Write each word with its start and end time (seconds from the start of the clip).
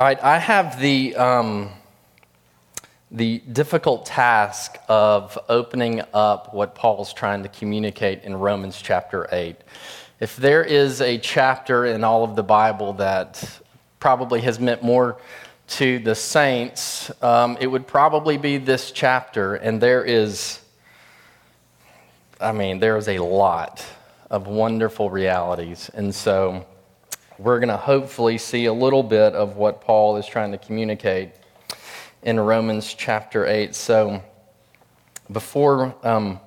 All 0.00 0.06
right, 0.06 0.22
I 0.22 0.38
have 0.38 0.78
the, 0.78 1.16
um, 1.16 1.70
the 3.10 3.38
difficult 3.38 4.06
task 4.06 4.76
of 4.86 5.36
opening 5.48 6.02
up 6.14 6.54
what 6.54 6.76
Paul's 6.76 7.12
trying 7.12 7.42
to 7.42 7.48
communicate 7.48 8.22
in 8.22 8.36
Romans 8.36 8.80
chapter 8.80 9.26
8. 9.32 9.56
If 10.20 10.36
there 10.36 10.62
is 10.62 11.00
a 11.00 11.18
chapter 11.18 11.84
in 11.84 12.04
all 12.04 12.22
of 12.22 12.36
the 12.36 12.44
Bible 12.44 12.92
that 12.92 13.60
probably 13.98 14.40
has 14.42 14.60
meant 14.60 14.84
more 14.84 15.20
to 15.66 15.98
the 15.98 16.14
saints, 16.14 17.10
um, 17.20 17.58
it 17.60 17.66
would 17.66 17.88
probably 17.88 18.36
be 18.36 18.56
this 18.56 18.92
chapter. 18.92 19.56
And 19.56 19.80
there 19.80 20.04
is, 20.04 20.60
I 22.40 22.52
mean, 22.52 22.78
there 22.78 22.96
is 22.96 23.08
a 23.08 23.18
lot 23.18 23.84
of 24.30 24.46
wonderful 24.46 25.10
realities. 25.10 25.90
And 25.92 26.14
so, 26.14 26.64
we're 27.38 27.60
going 27.60 27.68
to 27.68 27.76
hopefully 27.76 28.36
see 28.36 28.64
a 28.64 28.72
little 28.72 29.04
bit 29.04 29.34
of 29.34 29.56
what 29.56 29.80
Paul 29.80 30.16
is 30.16 30.26
trying 30.26 30.50
to 30.50 30.58
communicate 30.58 31.30
in 32.22 32.40
Romans 32.40 32.94
chapter 32.94 33.46
8. 33.46 33.76
So, 33.76 34.22
before, 35.30 35.94
um, 36.02 36.40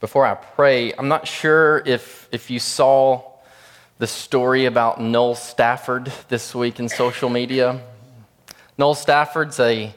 before 0.00 0.24
I 0.24 0.34
pray, 0.34 0.94
I'm 0.94 1.08
not 1.08 1.28
sure 1.28 1.82
if, 1.84 2.28
if 2.32 2.50
you 2.50 2.58
saw 2.58 3.30
the 3.98 4.06
story 4.06 4.64
about 4.64 5.02
Noel 5.02 5.34
Stafford 5.34 6.10
this 6.28 6.54
week 6.54 6.80
in 6.80 6.88
social 6.88 7.28
media. 7.28 7.82
Noel 8.78 8.94
Stafford's 8.94 9.60
a, 9.60 9.94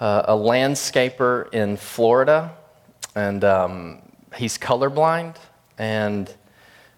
uh, 0.00 0.24
a 0.28 0.34
landscaper 0.34 1.50
in 1.54 1.78
Florida, 1.78 2.52
and 3.14 3.42
um, 3.42 4.02
he's 4.36 4.58
colorblind. 4.58 5.36
And 5.78 6.32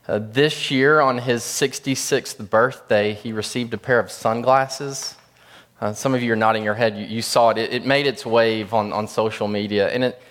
uh, 0.08 0.20
this 0.20 0.70
year, 0.70 1.00
on 1.00 1.18
his 1.18 1.42
66th 1.42 2.48
birthday, 2.48 3.12
he 3.14 3.32
received 3.32 3.74
a 3.74 3.78
pair 3.78 3.98
of 3.98 4.10
sunglasses. 4.10 5.16
Uh, 5.80 5.92
some 5.92 6.14
of 6.14 6.22
you 6.22 6.32
are 6.32 6.36
nodding 6.36 6.62
your 6.62 6.74
head. 6.74 6.96
You, 6.96 7.06
you 7.06 7.22
saw 7.22 7.50
it. 7.50 7.58
it. 7.58 7.72
it. 7.72 7.86
made 7.86 8.06
its 8.06 8.24
wave 8.24 8.72
on, 8.72 8.92
on 8.92 9.08
social 9.08 9.48
media. 9.48 9.88
And 9.88 10.04
it, 10.04 10.22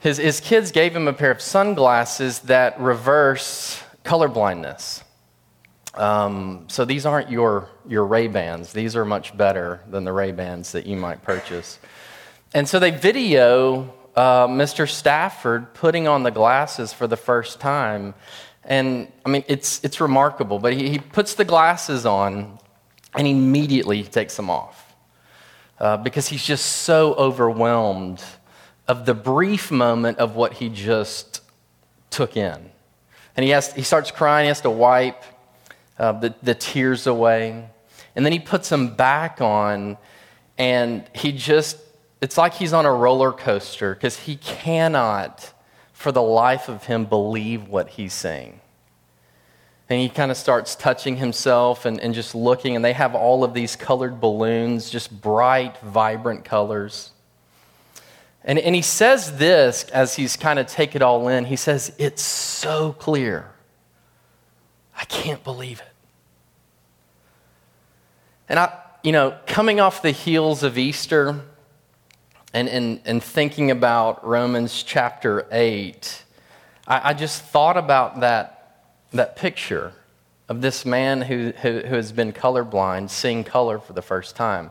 his, 0.00 0.16
his 0.18 0.40
kids 0.40 0.72
gave 0.72 0.94
him 0.94 1.06
a 1.06 1.12
pair 1.12 1.30
of 1.30 1.40
sunglasses 1.40 2.40
that 2.40 2.80
reverse 2.80 3.80
color 4.02 4.26
blindness. 4.26 5.04
Um, 5.94 6.64
so 6.68 6.84
these 6.84 7.06
aren't 7.06 7.30
your, 7.30 7.68
your 7.88 8.04
Ray-Bans. 8.04 8.72
These 8.72 8.96
are 8.96 9.04
much 9.04 9.36
better 9.36 9.82
than 9.88 10.04
the 10.04 10.12
Ray-Bans 10.12 10.72
that 10.72 10.84
you 10.84 10.96
might 10.96 11.22
purchase. 11.22 11.78
And 12.54 12.68
so 12.68 12.78
they 12.80 12.90
video 12.90 13.94
uh, 14.16 14.48
Mr. 14.48 14.88
Stafford 14.88 15.74
putting 15.74 16.08
on 16.08 16.22
the 16.22 16.30
glasses 16.30 16.92
for 16.92 17.06
the 17.06 17.16
first 17.16 17.60
time 17.60 18.14
and 18.66 19.10
I 19.24 19.28
mean, 19.28 19.44
it's, 19.46 19.82
it's 19.84 20.00
remarkable, 20.00 20.58
but 20.58 20.72
he, 20.72 20.90
he 20.90 20.98
puts 20.98 21.34
the 21.34 21.44
glasses 21.44 22.04
on 22.04 22.58
and 23.16 23.26
immediately 23.26 24.02
takes 24.02 24.36
them 24.36 24.50
off 24.50 24.94
uh, 25.78 25.96
because 25.96 26.28
he's 26.28 26.44
just 26.44 26.66
so 26.66 27.14
overwhelmed 27.14 28.22
of 28.88 29.06
the 29.06 29.14
brief 29.14 29.70
moment 29.70 30.18
of 30.18 30.34
what 30.34 30.54
he 30.54 30.68
just 30.68 31.42
took 32.10 32.36
in. 32.36 32.70
And 33.36 33.44
he, 33.44 33.50
has, 33.50 33.72
he 33.72 33.82
starts 33.82 34.10
crying, 34.10 34.44
he 34.44 34.48
has 34.48 34.60
to 34.62 34.70
wipe 34.70 35.22
uh, 35.98 36.12
the, 36.12 36.34
the 36.42 36.54
tears 36.54 37.06
away. 37.06 37.68
And 38.16 38.24
then 38.24 38.32
he 38.32 38.40
puts 38.40 38.68
them 38.68 38.94
back 38.94 39.40
on, 39.40 39.96
and 40.58 41.04
he 41.14 41.32
just, 41.32 41.78
it's 42.20 42.36
like 42.36 42.54
he's 42.54 42.72
on 42.72 42.86
a 42.86 42.92
roller 42.92 43.30
coaster 43.30 43.94
because 43.94 44.18
he 44.18 44.36
cannot 44.36 45.52
for 45.96 46.12
the 46.12 46.22
life 46.22 46.68
of 46.68 46.84
him 46.84 47.06
believe 47.06 47.68
what 47.68 47.88
he's 47.88 48.12
saying. 48.12 48.60
And 49.88 49.98
he 49.98 50.10
kind 50.10 50.30
of 50.30 50.36
starts 50.36 50.76
touching 50.76 51.16
himself 51.16 51.86
and, 51.86 51.98
and 52.00 52.12
just 52.12 52.34
looking, 52.34 52.76
and 52.76 52.84
they 52.84 52.92
have 52.92 53.14
all 53.14 53.42
of 53.42 53.54
these 53.54 53.76
colored 53.76 54.20
balloons, 54.20 54.90
just 54.90 55.22
bright, 55.22 55.78
vibrant 55.78 56.44
colors. 56.44 57.12
And, 58.44 58.58
and 58.58 58.74
he 58.74 58.82
says 58.82 59.38
this 59.38 59.84
as 59.84 60.16
he's 60.16 60.36
kind 60.36 60.58
of 60.58 60.66
take 60.66 60.94
it 60.96 61.00
all 61.00 61.28
in. 61.28 61.46
He 61.46 61.56
says, 61.56 61.90
It's 61.96 62.20
so 62.20 62.92
clear. 62.92 63.50
I 64.98 65.06
can't 65.06 65.42
believe 65.42 65.80
it. 65.80 65.94
And 68.50 68.58
I, 68.58 68.78
you 69.02 69.12
know, 69.12 69.34
coming 69.46 69.80
off 69.80 70.02
the 70.02 70.10
heels 70.10 70.62
of 70.62 70.76
Easter, 70.76 71.40
and, 72.56 72.70
and, 72.70 73.00
and 73.04 73.22
thinking 73.22 73.70
about 73.70 74.26
Romans 74.26 74.82
chapter 74.82 75.46
8, 75.52 76.24
I, 76.88 77.10
I 77.10 77.12
just 77.12 77.42
thought 77.42 77.76
about 77.76 78.20
that, 78.20 78.94
that 79.12 79.36
picture 79.36 79.92
of 80.48 80.62
this 80.62 80.86
man 80.86 81.20
who, 81.20 81.52
who, 81.60 81.80
who 81.80 81.94
has 81.94 82.12
been 82.12 82.32
colorblind 82.32 83.10
seeing 83.10 83.44
color 83.44 83.78
for 83.78 83.92
the 83.92 84.00
first 84.00 84.36
time. 84.36 84.70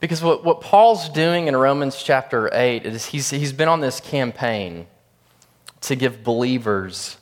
Because 0.00 0.22
what, 0.22 0.44
what 0.44 0.60
Paul's 0.60 1.08
doing 1.08 1.46
in 1.46 1.56
Romans 1.56 2.02
chapter 2.02 2.50
8 2.52 2.84
is 2.84 3.06
he's, 3.06 3.30
he's 3.30 3.54
been 3.54 3.68
on 3.68 3.80
this 3.80 3.98
campaign 3.98 4.86
to 5.80 5.96
give 5.96 6.22
believers 6.22 7.16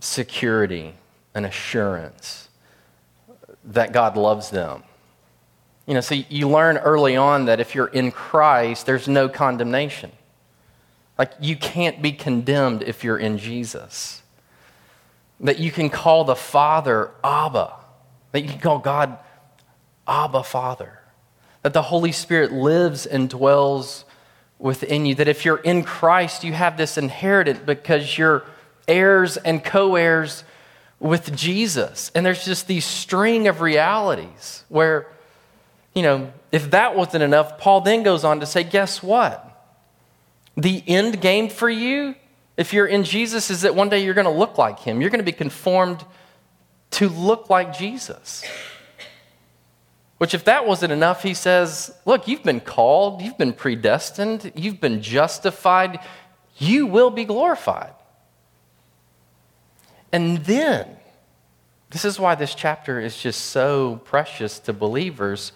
security 0.00 0.94
and 1.34 1.44
assurance 1.44 2.48
that 3.62 3.92
God 3.92 4.16
loves 4.16 4.48
them 4.48 4.84
you 5.86 5.94
know, 5.94 6.00
so 6.00 6.14
you 6.14 6.48
learn 6.48 6.78
early 6.78 7.16
on 7.16 7.46
that 7.46 7.60
if 7.60 7.74
you're 7.74 7.86
in 7.88 8.12
Christ, 8.12 8.86
there's 8.86 9.08
no 9.08 9.28
condemnation. 9.28 10.12
Like, 11.18 11.32
you 11.40 11.56
can't 11.56 12.00
be 12.00 12.12
condemned 12.12 12.82
if 12.82 13.02
you're 13.02 13.18
in 13.18 13.38
Jesus. 13.38 14.22
That 15.40 15.58
you 15.58 15.72
can 15.72 15.90
call 15.90 16.24
the 16.24 16.36
Father 16.36 17.10
Abba. 17.24 17.74
That 18.30 18.42
you 18.42 18.48
can 18.48 18.60
call 18.60 18.78
God 18.78 19.18
Abba 20.06 20.44
Father. 20.44 21.00
That 21.62 21.72
the 21.72 21.82
Holy 21.82 22.12
Spirit 22.12 22.52
lives 22.52 23.04
and 23.04 23.28
dwells 23.28 24.04
within 24.58 25.04
you. 25.04 25.16
That 25.16 25.28
if 25.28 25.44
you're 25.44 25.56
in 25.58 25.82
Christ, 25.82 26.44
you 26.44 26.52
have 26.52 26.76
this 26.76 26.96
inheritance 26.96 27.60
because 27.64 28.16
you're 28.16 28.44
heirs 28.86 29.36
and 29.36 29.64
co 29.64 29.96
heirs 29.96 30.44
with 31.00 31.34
Jesus. 31.36 32.12
And 32.14 32.24
there's 32.24 32.44
just 32.44 32.68
these 32.68 32.84
string 32.84 33.48
of 33.48 33.60
realities 33.60 34.64
where 34.68 35.08
you 35.94 36.02
know, 36.02 36.32
if 36.50 36.70
that 36.70 36.96
wasn't 36.96 37.22
enough, 37.22 37.58
Paul 37.58 37.82
then 37.82 38.02
goes 38.02 38.24
on 38.24 38.40
to 38.40 38.46
say, 38.46 38.64
guess 38.64 39.02
what? 39.02 39.48
The 40.56 40.82
end 40.86 41.20
game 41.20 41.48
for 41.48 41.68
you, 41.68 42.14
if 42.56 42.72
you're 42.72 42.86
in 42.86 43.04
Jesus, 43.04 43.50
is 43.50 43.62
that 43.62 43.74
one 43.74 43.88
day 43.88 44.04
you're 44.04 44.14
going 44.14 44.26
to 44.26 44.30
look 44.30 44.58
like 44.58 44.80
him. 44.80 45.00
You're 45.00 45.10
going 45.10 45.20
to 45.20 45.24
be 45.24 45.32
conformed 45.32 46.04
to 46.92 47.08
look 47.08 47.48
like 47.50 47.76
Jesus. 47.76 48.44
Which, 50.18 50.34
if 50.34 50.44
that 50.44 50.66
wasn't 50.66 50.92
enough, 50.92 51.22
he 51.22 51.34
says, 51.34 51.92
Look, 52.04 52.28
you've 52.28 52.44
been 52.44 52.60
called, 52.60 53.22
you've 53.22 53.38
been 53.38 53.52
predestined, 53.52 54.52
you've 54.54 54.80
been 54.80 55.02
justified, 55.02 55.98
you 56.58 56.86
will 56.86 57.10
be 57.10 57.24
glorified. 57.24 57.94
And 60.12 60.44
then, 60.44 60.96
this 61.90 62.04
is 62.04 62.20
why 62.20 62.34
this 62.34 62.54
chapter 62.54 63.00
is 63.00 63.20
just 63.20 63.46
so 63.46 64.00
precious 64.04 64.58
to 64.60 64.72
believers. 64.72 65.52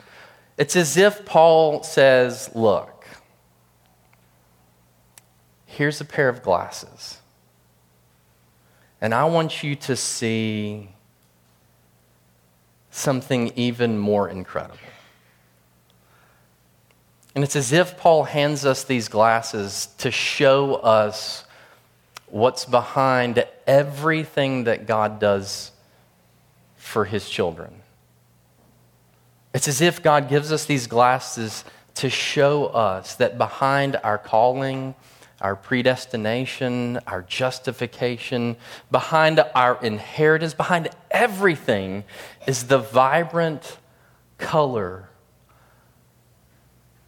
It's 0.58 0.76
as 0.76 0.96
if 0.96 1.24
Paul 1.24 1.82
says, 1.82 2.50
Look, 2.54 3.06
here's 5.66 6.00
a 6.00 6.04
pair 6.04 6.28
of 6.28 6.42
glasses. 6.42 7.18
And 9.00 9.14
I 9.14 9.24
want 9.26 9.62
you 9.62 9.76
to 9.76 9.96
see 9.96 10.90
something 12.90 13.52
even 13.54 13.98
more 13.98 14.28
incredible. 14.28 14.78
And 17.34 17.44
it's 17.44 17.54
as 17.54 17.70
if 17.72 17.98
Paul 17.98 18.24
hands 18.24 18.64
us 18.64 18.84
these 18.84 19.08
glasses 19.08 19.88
to 19.98 20.10
show 20.10 20.76
us 20.76 21.44
what's 22.28 22.64
behind 22.64 23.44
everything 23.66 24.64
that 24.64 24.86
God 24.86 25.20
does 25.20 25.72
for 26.76 27.04
his 27.04 27.28
children. 27.28 27.82
It's 29.56 29.68
as 29.68 29.80
if 29.80 30.02
God 30.02 30.28
gives 30.28 30.52
us 30.52 30.66
these 30.66 30.86
glasses 30.86 31.64
to 31.94 32.10
show 32.10 32.66
us 32.66 33.14
that 33.14 33.38
behind 33.38 33.96
our 34.04 34.18
calling, 34.18 34.94
our 35.40 35.56
predestination, 35.56 36.98
our 37.06 37.22
justification, 37.22 38.58
behind 38.90 39.42
our 39.54 39.82
inheritance, 39.82 40.52
behind 40.52 40.90
everything 41.10 42.04
is 42.46 42.64
the 42.64 42.76
vibrant 42.76 43.78
color 44.36 45.08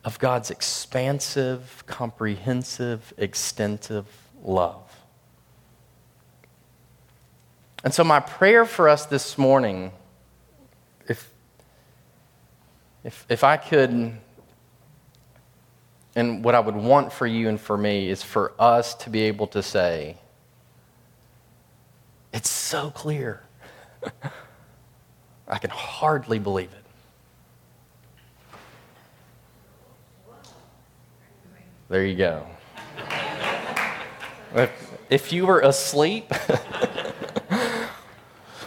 of 0.03 0.19
God's 0.19 0.51
expansive, 0.51 1.85
comprehensive, 1.87 3.13
extensive 3.19 4.07
love. 4.43 5.05
And 7.85 7.93
so, 7.93 8.05
my 8.05 8.21
prayer 8.21 8.65
for 8.65 8.89
us 8.89 9.05
this 9.05 9.37
morning 9.37 9.93
if, 13.05 13.27
if 13.29 13.45
I 13.45 13.57
could, 13.57 14.19
and 16.17 16.45
what 16.45 16.55
I 16.55 16.61
would 16.61 16.77
want 16.77 17.13
for 17.13 17.27
you 17.27 17.49
and 17.49 17.61
for 17.61 17.77
me 17.77 18.09
is 18.09 18.23
for 18.23 18.53
us 18.59 18.95
to 18.97 19.11
be 19.11 19.23
able 19.23 19.47
to 19.49 19.63
say, 19.63 20.17
it's 22.33 22.51
so 22.51 22.91
clear. 22.91 23.43
I 25.49 25.59
can 25.59 25.71
hardly 25.71 26.39
believe 26.39 26.71
it. 26.73 26.85
There 31.89 32.05
you 32.05 32.17
go. 32.17 32.47
if, 34.55 34.93
if 35.09 35.33
you 35.33 35.47
were 35.47 35.61
asleep, 35.61 36.31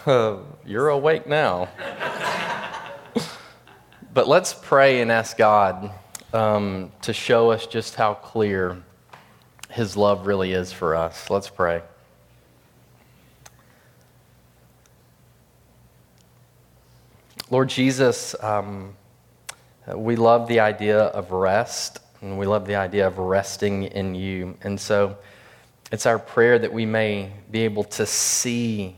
uh, 0.05 0.37
you're 0.65 0.89
awake 0.89 1.27
now 1.27 1.69
but 4.13 4.27
let's 4.27 4.53
pray 4.53 5.01
and 5.01 5.11
ask 5.11 5.37
God 5.37 5.91
um, 6.33 6.91
to 7.03 7.13
show 7.13 7.51
us 7.51 7.65
just 7.65 7.95
how 7.95 8.13
clear 8.13 8.81
His 9.69 9.95
love 9.95 10.27
really 10.27 10.51
is 10.51 10.73
for 10.73 10.95
us. 10.95 11.29
Let's 11.29 11.49
pray. 11.49 11.81
Lord 17.49 17.69
Jesus, 17.69 18.35
um, 18.41 18.95
we 19.95 20.15
love 20.15 20.47
the 20.47 20.59
idea 20.59 20.99
of 20.99 21.31
rest, 21.31 21.99
and 22.21 22.37
we 22.37 22.45
love 22.45 22.65
the 22.65 22.75
idea 22.75 23.07
of 23.07 23.17
resting 23.17 23.83
in 23.83 24.13
you. 24.13 24.57
And 24.61 24.79
so 24.79 25.17
it's 25.91 26.05
our 26.05 26.19
prayer 26.19 26.59
that 26.59 26.71
we 26.71 26.85
may 26.85 27.31
be 27.49 27.61
able 27.61 27.85
to 27.85 28.05
see 28.05 28.95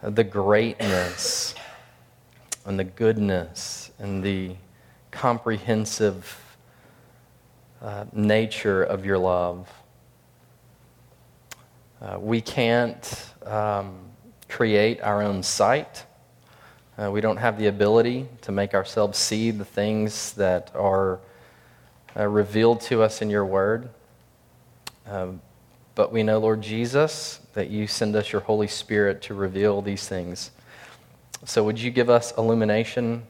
the 0.00 0.24
greatness 0.24 1.54
and 2.64 2.78
the 2.78 2.84
goodness 2.84 3.81
and 4.02 4.20
the 4.20 4.50
comprehensive 5.12 6.56
uh, 7.80 8.04
nature 8.12 8.82
of 8.82 9.06
your 9.06 9.16
love. 9.16 9.72
Uh, 12.00 12.18
we 12.18 12.40
can't 12.40 13.32
um, 13.46 13.96
create 14.48 15.00
our 15.02 15.22
own 15.22 15.40
sight. 15.40 16.04
Uh, 16.98 17.12
we 17.12 17.20
don't 17.20 17.36
have 17.36 17.56
the 17.56 17.68
ability 17.68 18.26
to 18.40 18.50
make 18.50 18.74
ourselves 18.74 19.16
see 19.16 19.52
the 19.52 19.64
things 19.64 20.32
that 20.32 20.72
are 20.74 21.20
uh, 22.16 22.26
revealed 22.26 22.80
to 22.80 23.04
us 23.04 23.22
in 23.22 23.30
your 23.30 23.46
word. 23.46 23.88
Um, 25.06 25.40
but 25.94 26.10
we 26.10 26.24
know, 26.24 26.40
Lord 26.40 26.60
Jesus, 26.60 27.38
that 27.52 27.70
you 27.70 27.86
send 27.86 28.16
us 28.16 28.32
your 28.32 28.42
Holy 28.42 28.66
Spirit 28.66 29.22
to 29.22 29.34
reveal 29.34 29.80
these 29.80 30.08
things. 30.08 30.50
So, 31.44 31.62
would 31.62 31.80
you 31.80 31.92
give 31.92 32.10
us 32.10 32.36
illumination? 32.36 33.26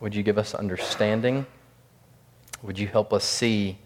Would 0.00 0.14
you 0.14 0.22
give 0.22 0.38
us 0.38 0.54
understanding? 0.54 1.46
Would 2.62 2.78
you 2.78 2.86
help 2.86 3.12
us 3.12 3.24
see 3.24 3.78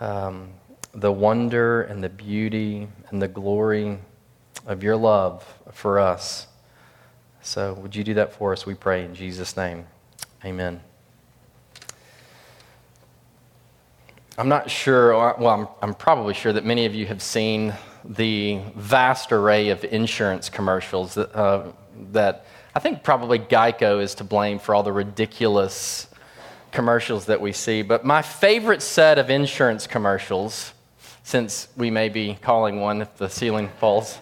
um, 0.00 0.50
the 0.92 1.10
wonder 1.10 1.82
and 1.82 2.02
the 2.02 2.08
beauty 2.08 2.88
and 3.10 3.20
the 3.20 3.28
glory 3.28 3.98
of 4.66 4.82
your 4.82 4.96
love 4.96 5.44
for 5.72 5.98
us? 5.98 6.46
So, 7.42 7.74
would 7.74 7.96
you 7.96 8.04
do 8.04 8.14
that 8.14 8.32
for 8.32 8.52
us? 8.52 8.66
We 8.66 8.74
pray 8.74 9.04
in 9.04 9.14
Jesus' 9.14 9.56
name. 9.56 9.86
Amen. 10.44 10.80
I'm 14.36 14.48
not 14.48 14.70
sure, 14.70 15.12
well, 15.12 15.48
I'm, 15.48 15.68
I'm, 15.82 15.94
probably 15.94 16.32
sure 16.32 16.52
that 16.52 16.64
many 16.64 16.86
of 16.86 16.94
you 16.94 17.06
have 17.06 17.20
seen 17.20 17.74
the 18.04 18.60
vast 18.76 19.32
array 19.32 19.70
of 19.70 19.82
insurance 19.82 20.48
commercials 20.48 21.14
that, 21.14 21.34
uh, 21.34 21.72
that 22.12 22.46
I 22.74 22.80
think 22.80 23.02
probably 23.02 23.38
Geico 23.38 24.02
is 24.02 24.14
to 24.16 24.24
blame 24.24 24.58
for 24.58 24.74
all 24.74 24.82
the 24.82 24.92
ridiculous 24.92 26.06
commercials 26.70 27.26
that 27.26 27.40
we 27.40 27.52
see. 27.52 27.82
But 27.82 28.04
my 28.04 28.22
favorite 28.22 28.82
set 28.82 29.18
of 29.18 29.30
insurance 29.30 29.86
commercials, 29.86 30.74
since 31.22 31.68
we 31.76 31.90
may 31.90 32.08
be 32.08 32.38
calling 32.40 32.80
one 32.80 33.00
if 33.00 33.16
the 33.16 33.28
ceiling 33.28 33.70
falls, 33.78 34.18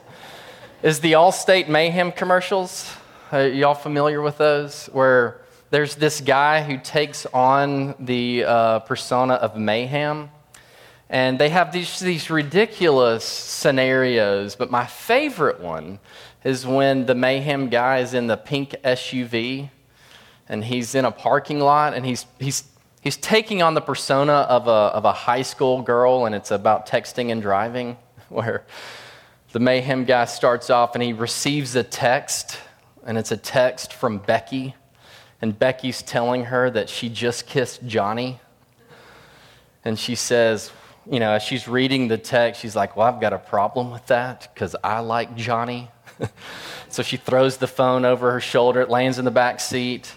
is 0.82 1.00
the 1.00 1.12
Allstate 1.12 1.68
Mayhem 1.68 2.12
commercials. 2.12 2.92
Are 3.32 3.48
y'all 3.48 3.74
familiar 3.74 4.22
with 4.22 4.38
those? 4.38 4.86
Where 4.86 5.40
there's 5.70 5.96
this 5.96 6.20
guy 6.20 6.62
who 6.62 6.78
takes 6.78 7.26
on 7.26 7.96
the 7.98 8.44
uh, 8.44 8.78
persona 8.80 9.34
of 9.34 9.56
mayhem. 9.56 10.30
And 11.08 11.38
they 11.38 11.48
have 11.50 11.72
these, 11.72 12.00
these 12.00 12.30
ridiculous 12.30 13.24
scenarios, 13.24 14.56
but 14.56 14.70
my 14.70 14.86
favorite 14.86 15.60
one 15.60 15.98
is 16.46 16.64
when 16.64 17.06
the 17.06 17.14
mayhem 17.16 17.68
guy 17.68 17.98
is 17.98 18.14
in 18.14 18.28
the 18.28 18.36
pink 18.36 18.70
SUV 18.84 19.68
and 20.48 20.64
he's 20.64 20.94
in 20.94 21.04
a 21.04 21.10
parking 21.10 21.58
lot 21.58 21.92
and 21.92 22.06
he's, 22.06 22.24
he's, 22.38 22.62
he's 23.00 23.16
taking 23.16 23.62
on 23.62 23.74
the 23.74 23.80
persona 23.80 24.32
of 24.32 24.68
a, 24.68 24.70
of 24.70 25.04
a 25.04 25.12
high 25.12 25.42
school 25.42 25.82
girl, 25.82 26.24
and 26.24 26.36
it's 26.36 26.52
about 26.52 26.86
texting 26.86 27.32
and 27.32 27.42
driving, 27.42 27.96
where 28.28 28.64
the 29.50 29.58
mayhem 29.58 30.04
guy 30.04 30.24
starts 30.24 30.70
off 30.70 30.94
and 30.94 31.02
he 31.02 31.12
receives 31.12 31.74
a 31.74 31.82
text 31.82 32.60
and 33.04 33.18
it's 33.18 33.32
a 33.32 33.36
text 33.36 33.92
from 33.92 34.18
Becky, 34.18 34.76
and 35.42 35.58
Becky's 35.58 36.00
telling 36.00 36.44
her 36.44 36.70
that 36.70 36.88
she 36.88 37.08
just 37.08 37.48
kissed 37.48 37.84
Johnny. 37.88 38.38
And 39.84 39.98
she 39.98 40.14
says, 40.14 40.70
you 41.10 41.18
know, 41.18 41.32
as 41.32 41.42
she's 41.42 41.66
reading 41.66 42.06
the 42.06 42.18
text, 42.18 42.60
she's 42.60 42.76
like, 42.76 42.96
Well, 42.96 43.08
I've 43.08 43.20
got 43.20 43.32
a 43.32 43.38
problem 43.38 43.90
with 43.90 44.06
that 44.06 44.48
because 44.54 44.76
I 44.84 45.00
like 45.00 45.34
Johnny. 45.34 45.90
so 46.88 47.02
she 47.02 47.16
throws 47.16 47.56
the 47.58 47.66
phone 47.66 48.04
over 48.04 48.32
her 48.32 48.40
shoulder, 48.40 48.80
it 48.80 48.90
lands 48.90 49.18
in 49.18 49.24
the 49.24 49.30
back 49.30 49.60
seat. 49.60 50.14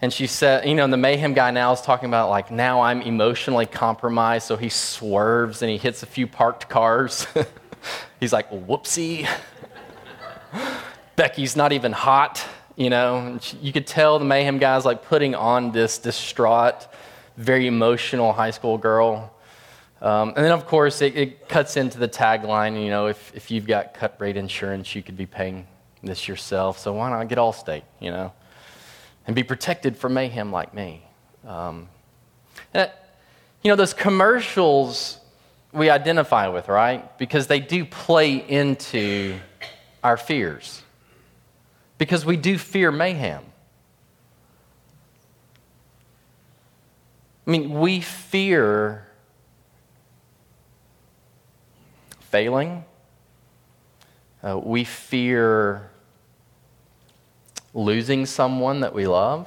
And 0.00 0.12
she 0.12 0.26
said, 0.26 0.66
you 0.66 0.74
know, 0.74 0.82
and 0.82 0.92
the 0.92 0.96
mayhem 0.96 1.32
guy 1.32 1.52
now 1.52 1.72
is 1.72 1.80
talking 1.80 2.08
about, 2.08 2.28
like, 2.28 2.50
now 2.50 2.80
I'm 2.80 3.02
emotionally 3.02 3.66
compromised. 3.66 4.48
So 4.48 4.56
he 4.56 4.68
swerves 4.68 5.62
and 5.62 5.70
he 5.70 5.78
hits 5.78 6.02
a 6.02 6.06
few 6.06 6.26
parked 6.26 6.68
cars. 6.68 7.26
He's 8.20 8.32
like, 8.32 8.50
whoopsie. 8.50 9.28
Becky's 11.16 11.54
not 11.54 11.72
even 11.72 11.92
hot, 11.92 12.44
you 12.74 12.90
know. 12.90 13.38
You 13.60 13.72
could 13.72 13.86
tell 13.86 14.18
the 14.18 14.24
Mayhem 14.24 14.58
guy's 14.58 14.84
like 14.84 15.04
putting 15.04 15.36
on 15.36 15.70
this 15.70 15.98
distraught, 15.98 16.88
very 17.36 17.68
emotional 17.68 18.32
high 18.32 18.50
school 18.50 18.78
girl. 18.78 19.32
Um, 20.02 20.30
and 20.30 20.44
then, 20.44 20.50
of 20.52 20.66
course, 20.66 21.00
it, 21.00 21.16
it, 21.16 21.48
cuts 21.48 21.76
into 21.76 21.96
the 21.96 22.08
tagline, 22.08 22.82
you 22.82 22.90
know, 22.90 23.06
if, 23.06 23.32
if 23.36 23.52
you've 23.52 23.68
got 23.68 23.94
cut 23.94 24.16
rate 24.18 24.36
insurance, 24.36 24.96
you 24.96 25.02
could 25.02 25.16
be 25.16 25.26
paying 25.26 25.66
this 26.02 26.26
yourself. 26.26 26.78
So 26.78 26.92
why 26.92 27.08
not 27.08 27.28
get 27.28 27.38
Allstate, 27.38 27.84
you 28.00 28.10
know, 28.10 28.32
and 29.28 29.36
be 29.36 29.44
protected 29.44 29.96
from 29.96 30.14
mayhem 30.14 30.50
like 30.50 30.74
me? 30.74 31.06
Um, 31.46 31.88
you 32.74 32.88
know, 33.64 33.76
those 33.76 33.94
commercials 33.94 35.18
we 35.72 35.88
identify 35.88 36.48
with, 36.48 36.68
right? 36.68 37.16
Because 37.16 37.46
they 37.46 37.60
do 37.60 37.84
play 37.84 38.36
into 38.36 39.38
our 40.02 40.16
fears 40.16 40.82
because 42.02 42.26
we 42.26 42.36
do 42.36 42.58
fear 42.58 42.90
mayhem. 42.90 43.44
I 47.46 47.50
mean, 47.50 47.78
we 47.78 48.00
fear 48.00 49.06
failing. 52.32 52.84
Uh, 54.42 54.58
we 54.58 54.82
fear 54.82 55.90
losing 57.74 58.26
someone 58.26 58.80
that 58.80 58.94
we 58.94 59.06
love. 59.06 59.46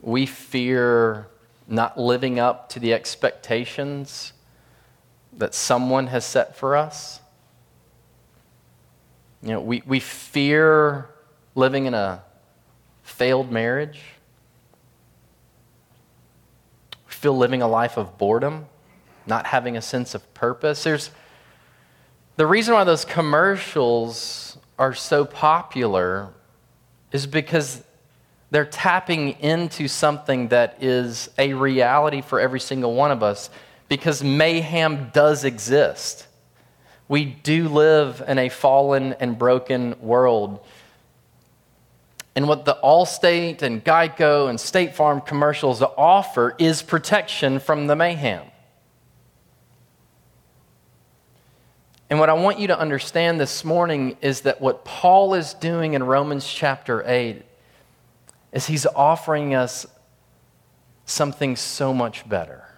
We 0.00 0.24
fear 0.24 1.26
not 1.66 1.98
living 1.98 2.38
up 2.38 2.68
to 2.70 2.78
the 2.78 2.94
expectations 2.94 4.32
that 5.32 5.54
someone 5.54 6.06
has 6.06 6.24
set 6.24 6.56
for 6.56 6.76
us. 6.76 7.20
You 9.42 9.50
know, 9.50 9.60
we, 9.60 9.82
we 9.84 9.98
fear 9.98 11.08
living 11.56 11.86
in 11.86 11.94
a 11.94 12.22
failed 13.02 13.50
marriage. 13.50 14.00
We 17.06 17.12
feel 17.12 17.36
living 17.36 17.62
a 17.62 17.68
life 17.68 17.96
of 17.96 18.16
boredom, 18.16 18.66
not 19.26 19.46
having 19.46 19.76
a 19.76 19.82
sense 19.82 20.14
of 20.14 20.34
purpose. 20.34 20.84
There's 20.84 21.10
the 22.36 22.46
reason 22.46 22.74
why 22.74 22.84
those 22.84 23.04
commercials 23.04 24.56
are 24.78 24.94
so 24.94 25.24
popular 25.24 26.28
is 27.12 27.26
because 27.26 27.82
they're 28.50 28.64
tapping 28.64 29.30
into 29.40 29.88
something 29.88 30.48
that 30.48 30.82
is 30.82 31.30
a 31.38 31.54
reality 31.54 32.20
for 32.20 32.40
every 32.40 32.60
single 32.60 32.94
one 32.94 33.10
of 33.10 33.22
us 33.22 33.50
because 33.88 34.22
mayhem 34.22 35.10
does 35.12 35.44
exist. 35.44 36.26
We 37.08 37.24
do 37.24 37.68
live 37.68 38.22
in 38.26 38.38
a 38.38 38.48
fallen 38.48 39.14
and 39.14 39.38
broken 39.38 39.94
world. 40.00 40.64
And 42.34 42.48
what 42.48 42.64
the 42.64 42.78
Allstate 42.82 43.60
and 43.60 43.84
Geico 43.84 44.48
and 44.48 44.58
State 44.58 44.94
Farm 44.94 45.20
commercials 45.20 45.82
offer 45.82 46.54
is 46.58 46.82
protection 46.82 47.58
from 47.58 47.86
the 47.86 47.96
mayhem. 47.96 48.51
And 52.12 52.20
what 52.20 52.28
I 52.28 52.34
want 52.34 52.58
you 52.58 52.66
to 52.66 52.78
understand 52.78 53.40
this 53.40 53.64
morning 53.64 54.18
is 54.20 54.42
that 54.42 54.60
what 54.60 54.84
Paul 54.84 55.32
is 55.32 55.54
doing 55.54 55.94
in 55.94 56.02
Romans 56.02 56.46
chapter 56.46 57.02
8 57.06 57.40
is 58.52 58.66
he's 58.66 58.84
offering 58.84 59.54
us 59.54 59.86
something 61.06 61.56
so 61.56 61.94
much 61.94 62.28
better. 62.28 62.68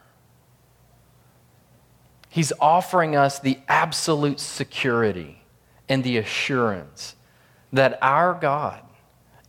He's 2.28 2.52
offering 2.60 3.16
us 3.16 3.40
the 3.40 3.58
absolute 3.66 4.38
security 4.38 5.42
and 5.88 6.04
the 6.04 6.18
assurance 6.18 7.16
that 7.72 7.98
our 8.00 8.34
God 8.34 8.82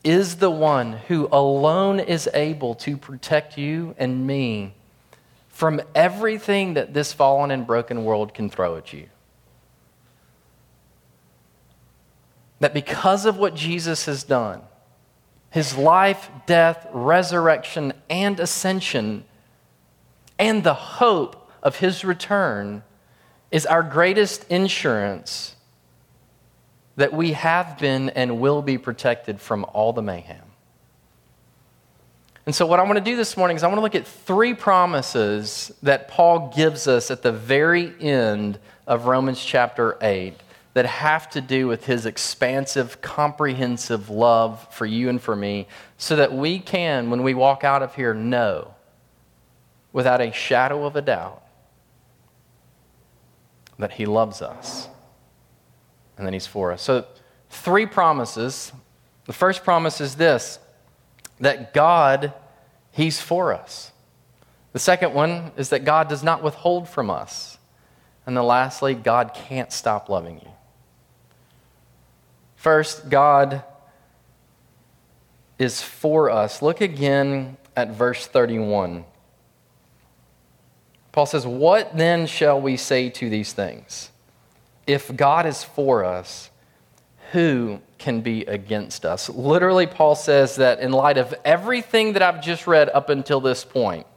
is 0.03 0.37
the 0.37 0.49
one 0.49 0.93
who 0.93 1.29
alone 1.31 1.99
is 1.99 2.27
able 2.33 2.73
to 2.73 2.97
protect 2.97 3.55
you 3.55 3.93
and 3.99 4.25
me 4.25 4.73
from 5.49 5.79
everything 5.93 6.73
that 6.73 6.95
this 6.95 7.13
fallen 7.13 7.51
and 7.51 7.67
broken 7.67 8.03
world 8.03 8.33
can 8.33 8.49
throw 8.49 8.77
at 8.77 8.91
you. 8.91 9.09
That 12.65 12.73
because 12.73 13.27
of 13.27 13.37
what 13.37 13.53
Jesus 13.53 14.07
has 14.07 14.23
done, 14.23 14.59
his 15.51 15.77
life, 15.77 16.31
death, 16.47 16.87
resurrection, 16.91 17.93
and 18.09 18.39
ascension, 18.39 19.23
and 20.39 20.63
the 20.63 20.73
hope 20.73 21.47
of 21.61 21.75
his 21.75 22.03
return 22.03 22.81
is 23.51 23.67
our 23.67 23.83
greatest 23.83 24.47
insurance 24.49 25.55
that 26.95 27.13
we 27.13 27.33
have 27.33 27.77
been 27.77 28.09
and 28.09 28.39
will 28.39 28.63
be 28.63 28.79
protected 28.79 29.39
from 29.39 29.63
all 29.71 29.93
the 29.93 30.01
mayhem. 30.01 30.41
And 32.47 32.55
so, 32.55 32.65
what 32.65 32.79
I 32.79 32.83
want 32.83 32.95
to 32.95 33.03
do 33.03 33.15
this 33.15 33.37
morning 33.37 33.57
is 33.57 33.61
I 33.61 33.67
want 33.67 33.77
to 33.77 33.83
look 33.83 33.93
at 33.93 34.07
three 34.07 34.55
promises 34.55 35.71
that 35.83 36.07
Paul 36.07 36.51
gives 36.55 36.87
us 36.87 37.11
at 37.11 37.21
the 37.21 37.31
very 37.31 37.93
end 38.01 38.57
of 38.87 39.05
Romans 39.05 39.45
chapter 39.45 39.99
8 40.01 40.33
that 40.75 40.85
have 40.85 41.29
to 41.29 41.39
do 41.39 41.67
with 41.67 41.85
his 41.85 42.05
expansive, 42.05 43.01
comprehensive 43.01 44.09
love 44.09 44.67
for 44.71 44.85
you 44.85 45.07
and 45.07 45.21
for 45.21 45.33
me, 45.33 45.67
so 45.97 46.17
that 46.17 46.33
we 46.33 46.59
can, 46.59 47.09
when 47.09 47.23
we 47.23 47.33
walk 47.33 47.63
out 47.63 47.81
of 47.81 47.95
here, 47.95 48.13
know 48.13 48.75
without 49.93 50.19
a 50.19 50.33
shadow 50.33 50.85
of 50.85 50.97
a 50.97 51.01
doubt 51.01 51.41
that 53.79 53.93
he 53.93 54.05
loves 54.05 54.41
us 54.41 54.89
and 56.17 56.27
that 56.27 56.33
he's 56.33 56.45
for 56.45 56.73
us. 56.73 56.81
So, 56.81 57.05
three 57.49 57.85
promises. 57.85 58.73
The 59.27 59.33
first 59.33 59.63
promise 59.63 60.01
is 60.01 60.15
this 60.15 60.59
that 61.39 61.73
God, 61.73 62.33
He's 62.91 63.21
for 63.21 63.53
us. 63.53 63.91
The 64.73 64.79
second 64.79 65.13
one 65.13 65.51
is 65.55 65.69
that 65.69 65.85
God 65.85 66.09
does 66.09 66.23
not 66.23 66.43
withhold 66.43 66.89
from 66.89 67.09
us. 67.09 67.57
And 68.25 68.35
then 68.35 68.43
lastly, 68.43 68.93
God 68.93 69.33
can't 69.33 69.71
stop 69.71 70.09
loving 70.09 70.39
you. 70.39 70.49
First, 72.65 73.11
God 73.11 73.61
is 75.59 75.83
for 75.83 76.31
us. 76.31 76.63
Look 76.63 76.81
again 76.81 77.57
at 77.75 77.91
verse 77.91 78.25
31. 78.25 79.05
Paul 81.11 81.27
says, 81.27 81.45
What 81.45 81.95
then 81.95 82.25
shall 82.25 82.59
we 82.59 82.75
say 82.75 83.11
to 83.11 83.29
these 83.29 83.53
things? 83.53 84.09
If 84.87 85.15
God 85.15 85.45
is 85.45 85.63
for 85.63 86.03
us, 86.03 86.49
who 87.33 87.81
can 87.99 88.21
be 88.21 88.41
against 88.45 89.05
us? 89.05 89.29
Literally, 89.29 89.85
Paul 89.85 90.15
says 90.15 90.55
that 90.55 90.79
in 90.79 90.91
light 90.91 91.19
of 91.19 91.35
everything 91.45 92.13
that 92.13 92.23
I've 92.23 92.41
just 92.41 92.65
read 92.65 92.89
up 92.89 93.09
until 93.11 93.41
this 93.41 93.63
point, 93.63 94.07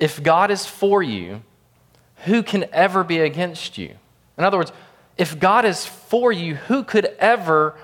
if 0.00 0.20
God 0.20 0.50
is 0.50 0.66
for 0.66 1.00
you, 1.00 1.44
who 2.24 2.42
can 2.42 2.64
ever 2.72 3.04
be 3.04 3.20
against 3.20 3.78
you? 3.78 3.94
In 4.36 4.42
other 4.42 4.56
words, 4.56 4.72
if 5.20 5.38
God 5.38 5.66
is 5.66 5.84
for 5.84 6.32
you, 6.32 6.54
who 6.54 6.82
could 6.82 7.04
ever 7.18 7.76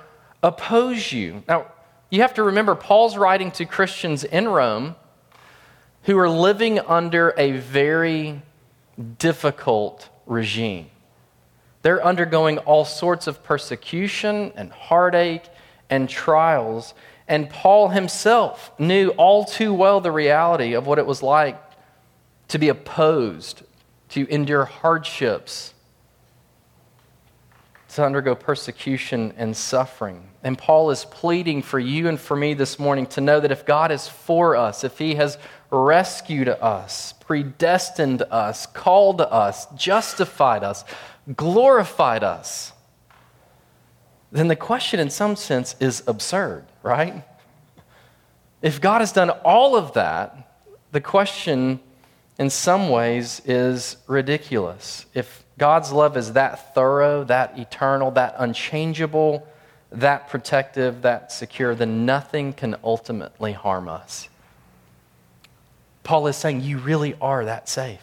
oppose 0.43 1.13
you? 1.13 1.45
Now, 1.47 1.67
you 2.09 2.23
have 2.23 2.33
to 2.35 2.43
remember, 2.43 2.75
Paul's 2.75 3.19
writing 3.19 3.51
to 3.53 3.67
Christians 3.67 4.25
in 4.25 4.49
Rome 4.49 4.97
who 6.05 6.17
are 6.19 6.31
living 6.31 6.79
under 6.79 7.35
a 7.37 7.53
very 7.53 8.41
difficult 9.19 10.09
regime. 10.25 10.87
They're 11.83 12.03
undergoing 12.03 12.57
all 12.59 12.87
sorts 12.87 13.27
of 13.27 13.43
persecution 13.43 14.53
and 14.57 14.73
heartache 14.73 15.45
and 15.91 16.09
trials. 16.09 16.95
And 17.29 17.51
Paul 17.51 17.91
himself 17.91 18.71
knew 18.79 19.11
all 19.11 19.45
too 19.45 19.75
well 19.75 20.01
the 20.01 20.11
reality 20.11 20.73
of 20.73 20.87
what 20.87 20.99
it 20.99 21.05
was 21.05 21.23
like 21.23 21.61
to 22.49 22.59
be 22.59 22.71
opposed, 22.71 23.63
to 24.11 24.27
endure 24.33 24.65
hardships, 24.65 25.75
to 27.95 28.05
undergo 28.05 28.35
persecution 28.35 29.33
and 29.37 29.57
suffering. 29.57 30.29
And 30.43 30.59
Paul 30.59 30.91
is 30.91 31.05
pleading 31.05 31.63
for 31.63 31.79
you 31.79 32.09
and 32.09 32.19
for 32.19 32.37
me 32.37 32.55
this 32.55 32.79
morning 32.79 33.07
to 33.07 33.21
know 33.21 33.41
that 33.41 33.53
if 33.53 33.65
God 33.65 33.93
is 33.93 34.09
for 34.09 34.57
us, 34.57 34.85
if 34.85 34.99
He 34.99 35.15
has 35.15 35.39
rescued 35.71 36.49
us, 36.49 37.13
predestined 37.15 38.23
us, 38.23 38.67
called 38.67 39.21
us, 39.21 39.67
justified 39.77 40.63
us, 40.63 40.85
glorified 41.37 42.25
us, 42.25 42.73
then 44.33 44.49
the 44.49 44.57
question, 44.57 45.01
in 45.01 45.09
some 45.09 45.37
sense, 45.37 45.77
is 45.81 46.03
absurd, 46.07 46.65
right? 46.83 47.25
If 48.61 48.81
God 48.81 49.01
has 49.01 49.13
done 49.13 49.31
all 49.31 49.77
of 49.77 49.95
that, 49.95 50.59
the 50.93 51.01
question, 51.01 51.81
in 52.39 52.51
some 52.51 52.91
ways, 52.91 53.41
is 53.45 53.97
ridiculous. 54.07 55.07
If 55.15 55.46
God's 55.59 55.91
love 55.91 56.17
is 56.17 56.35
that 56.35 56.75
thorough, 56.75 57.25
that 57.25 57.59
eternal, 57.59 58.11
that 58.13 58.35
unchangeable, 58.39 59.47
that 59.91 60.29
protective, 60.29 61.03
that 61.03 61.33
secure, 61.33 61.75
then 61.75 62.05
nothing 62.05 62.53
can 62.53 62.77
ultimately 62.85 63.53
harm 63.53 63.89
us. 63.89 64.29
Paul 66.05 66.27
is 66.27 66.37
saying, 66.37 66.61
You 66.61 66.79
really 66.79 67.15
are 67.21 67.45
that 67.45 67.69
safe. 67.69 68.01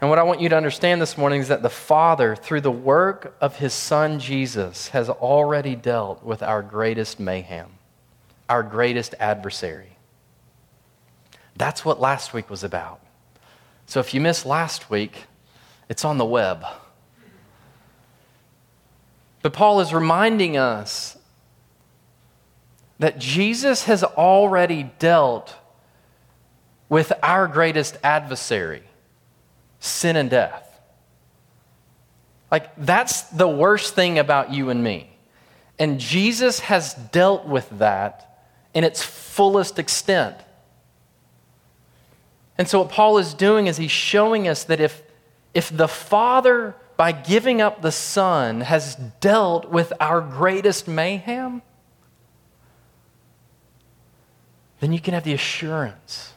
And 0.00 0.10
what 0.10 0.18
I 0.18 0.24
want 0.24 0.40
you 0.40 0.48
to 0.48 0.56
understand 0.56 1.00
this 1.00 1.16
morning 1.16 1.40
is 1.40 1.46
that 1.46 1.62
the 1.62 1.70
Father, 1.70 2.34
through 2.34 2.62
the 2.62 2.72
work 2.72 3.36
of 3.40 3.56
his 3.56 3.72
Son 3.72 4.18
Jesus, 4.18 4.88
has 4.88 5.08
already 5.08 5.76
dealt 5.76 6.24
with 6.24 6.42
our 6.42 6.60
greatest 6.60 7.20
mayhem, 7.20 7.68
our 8.48 8.64
greatest 8.64 9.14
adversary. 9.20 9.96
That's 11.54 11.84
what 11.84 12.00
last 12.00 12.34
week 12.34 12.50
was 12.50 12.64
about. 12.64 12.98
So 13.92 14.00
if 14.00 14.14
you 14.14 14.22
missed 14.22 14.46
last 14.46 14.88
week, 14.88 15.24
it's 15.90 16.02
on 16.02 16.16
the 16.16 16.24
web. 16.24 16.64
But 19.42 19.52
Paul 19.52 19.80
is 19.80 19.92
reminding 19.92 20.56
us 20.56 21.18
that 23.00 23.18
Jesus 23.18 23.84
has 23.84 24.02
already 24.02 24.84
dealt 24.98 25.54
with 26.88 27.12
our 27.22 27.46
greatest 27.46 27.98
adversary 28.02 28.82
sin 29.78 30.16
and 30.16 30.30
death. 30.30 30.80
Like, 32.50 32.74
that's 32.78 33.24
the 33.24 33.46
worst 33.46 33.94
thing 33.94 34.18
about 34.18 34.54
you 34.54 34.70
and 34.70 34.82
me. 34.82 35.14
And 35.78 36.00
Jesus 36.00 36.60
has 36.60 36.94
dealt 36.94 37.44
with 37.44 37.68
that 37.72 38.40
in 38.72 38.84
its 38.84 39.02
fullest 39.02 39.78
extent. 39.78 40.38
And 42.62 42.68
so, 42.68 42.78
what 42.78 42.90
Paul 42.90 43.18
is 43.18 43.34
doing 43.34 43.66
is 43.66 43.76
he's 43.76 43.90
showing 43.90 44.46
us 44.46 44.62
that 44.62 44.78
if, 44.78 45.02
if 45.52 45.76
the 45.76 45.88
Father, 45.88 46.76
by 46.96 47.10
giving 47.10 47.60
up 47.60 47.82
the 47.82 47.90
Son, 47.90 48.60
has 48.60 48.94
dealt 49.18 49.68
with 49.68 49.92
our 49.98 50.20
greatest 50.20 50.86
mayhem, 50.86 51.62
then 54.78 54.92
you 54.92 55.00
can 55.00 55.12
have 55.12 55.24
the 55.24 55.32
assurance 55.32 56.34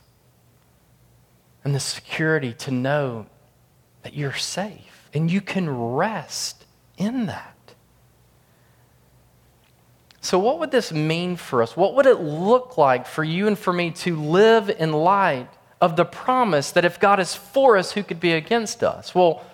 and 1.64 1.76
the 1.76 1.80
security 1.80 2.54
to 2.54 2.72
know 2.72 3.28
that 4.02 4.16
you're 4.16 4.34
safe 4.34 5.08
and 5.14 5.30
you 5.30 5.42
can 5.42 5.70
rest 5.70 6.66
in 6.98 7.28
that. 7.28 7.76
So, 10.22 10.40
what 10.40 10.58
would 10.58 10.72
this 10.72 10.92
mean 10.92 11.36
for 11.36 11.62
us? 11.62 11.78
What 11.78 11.94
would 11.94 12.08
it 12.08 12.20
look 12.20 12.80
like 12.80 13.06
for 13.06 13.24
you 13.24 13.46
and 13.46 13.56
for 13.56 13.72
me 13.72 13.92
to 13.92 14.20
live 14.20 14.72
in 14.72 14.92
light 14.92 15.50
of 15.86 15.96
the 15.96 16.04
promise 16.04 16.72
that 16.72 16.84
if 16.84 17.00
God 17.00 17.20
is 17.20 17.36
for 17.36 17.78
us, 17.78 17.92
who 17.92 18.02
could 18.02 18.20
be 18.20 18.32
against 18.32 18.84
us? 18.84 19.14
Well, 19.14 19.46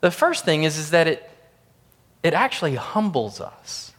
the 0.00 0.10
first 0.10 0.44
thing 0.44 0.64
is, 0.64 0.76
is 0.76 0.90
that 0.90 1.06
it, 1.06 1.30
it 2.24 2.34
actually 2.34 2.74
humbles 2.74 3.40
us. 3.40 3.92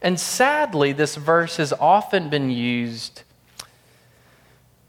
And 0.00 0.20
sadly, 0.20 0.92
this 0.92 1.16
verse 1.16 1.56
has 1.56 1.72
often 1.72 2.30
been 2.30 2.48
used 2.48 3.24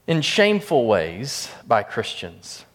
in 0.06 0.22
shameful 0.22 0.86
ways 0.86 1.50
by 1.68 1.82
Christians. 1.82 2.66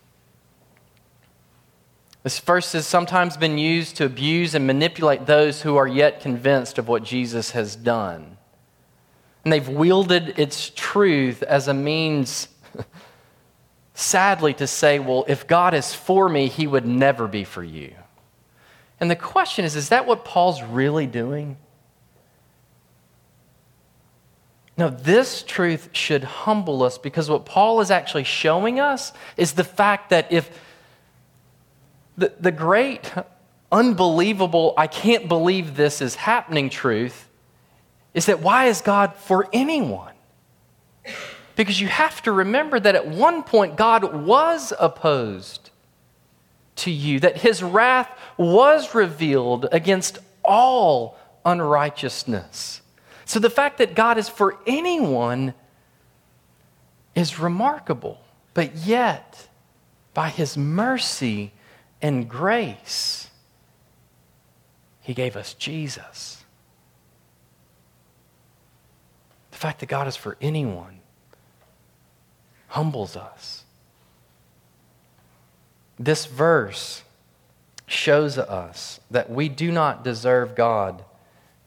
This 2.25 2.41
verse 2.41 2.73
has 2.73 2.85
sometimes 2.85 3.37
been 3.37 3.59
used 3.59 3.97
to 3.97 4.07
abuse 4.07 4.57
and 4.57 4.67
manipulate 4.67 5.27
those 5.27 5.63
who 5.63 5.77
are 5.77 5.87
yet 5.87 6.21
convinced 6.21 6.79
of 6.79 6.89
what 6.89 7.05
Jesus 7.05 7.53
has 7.53 7.77
done. 7.77 8.39
And 9.45 9.53
they've 9.53 9.69
wielded 9.69 10.39
its 10.39 10.71
truth 10.75 11.43
as 11.43 11.69
a 11.69 11.75
means, 11.75 12.49
sadly, 13.95 14.53
to 14.55 14.67
say, 14.67 14.99
well, 14.99 15.25
if 15.29 15.47
God 15.47 15.73
is 15.73 15.95
for 15.95 16.29
me, 16.29 16.49
he 16.49 16.67
would 16.67 16.87
never 16.87 17.27
be 17.27 17.45
for 17.45 17.63
you. 17.63 17.95
And 19.01 19.11
the 19.11 19.17
question 19.17 19.65
is, 19.65 19.77
is 19.77 19.89
that 19.89 20.07
what 20.07 20.25
Paul's 20.25 20.63
really 20.63 21.07
doing? 21.07 21.57
No, 24.77 24.91
this 24.91 25.43
truth 25.43 25.91
should 25.93 26.25
humble 26.25 26.83
us 26.83 26.99
because 26.99 27.31
what 27.31 27.45
Paul 27.45 27.81
is 27.81 27.91
actually 27.91 28.25
showing 28.25 28.81
us 28.81 29.13
is 29.37 29.53
the 29.53 29.65
fact 29.65 30.11
that 30.11 30.33
if 30.33 30.51
the, 32.17 32.33
the 32.41 32.51
great, 32.51 33.13
unbelievable, 33.71 34.75
I 34.77 34.89
can't 34.89 35.29
believe 35.29 35.77
this 35.77 36.01
is 36.01 36.17
happening 36.17 36.71
truth 36.71 37.29
is 38.15 38.27
that 38.27 38.41
why 38.41 38.67
is 38.67 38.81
God 38.81 39.15
for 39.17 39.49
anyone? 39.53 40.14
Because 41.65 41.81
you 41.81 41.89
have 41.89 42.21
to 42.25 42.31
remember 42.31 42.79
that 42.79 42.95
at 42.95 43.09
one 43.09 43.43
point 43.43 43.77
God 43.77 44.27
was 44.27 44.75
opposed 44.79 45.71
to 46.77 46.91
you, 46.91 47.21
that 47.21 47.39
his 47.39 47.63
wrath 47.63 48.11
was 48.37 48.95
revealed 48.95 49.69
against 49.73 50.19
all 50.45 51.17
unrighteousness. 51.43 52.83
So 53.25 53.41
the 53.41 53.49
fact 53.49 53.79
that 53.79 53.95
God 53.95 54.19
is 54.19 54.29
for 54.29 54.59
anyone 54.67 55.55
is 57.15 57.39
remarkable. 57.39 58.21
But 58.53 58.77
yet, 58.77 59.49
by 60.13 60.29
his 60.29 60.59
mercy 60.59 61.55
and 62.03 62.29
grace, 62.29 63.31
he 65.01 65.15
gave 65.15 65.35
us 65.35 65.55
Jesus. 65.55 66.45
The 69.51 69.57
fact 69.57 69.81
that 69.81 69.87
God 69.87 70.07
is 70.07 70.17
for 70.17 70.37
anyone 70.43 71.01
humbles 72.75 73.17
us. 73.17 73.63
This 75.97 76.27
verse 76.27 77.05
shows 77.87 78.37
us 78.37 78.99
that 79.13 79.31
we 79.31 79.49
do 79.49 79.71
not 79.71 80.03
deserve 80.03 80.57
God 80.57 81.05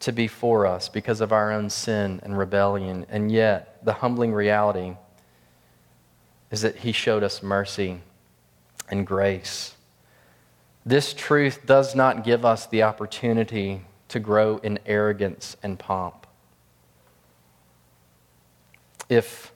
to 0.02 0.12
be 0.12 0.28
for 0.28 0.66
us 0.66 0.90
because 0.90 1.22
of 1.22 1.32
our 1.32 1.50
own 1.50 1.70
sin 1.70 2.20
and 2.24 2.38
rebellion, 2.38 3.06
and 3.08 3.32
yet 3.32 3.80
the 3.86 3.94
humbling 3.94 4.34
reality 4.34 4.98
is 6.52 6.62
that 6.64 6.76
He 6.76 6.92
showed 6.92 7.24
us 7.24 7.42
mercy 7.42 8.02
and 8.90 9.08
grace. 9.08 9.76
This 10.86 11.14
truth 11.14 11.66
does 11.66 11.96
not 11.96 12.26
give 12.26 12.44
us 12.44 12.68
the 12.68 12.84
opportunity 12.84 13.84
to 14.10 14.20
grow 14.20 14.58
in 14.58 14.78
arrogance 14.86 15.56
and 15.64 15.80
pomp. 15.80 16.28
If 19.08 19.54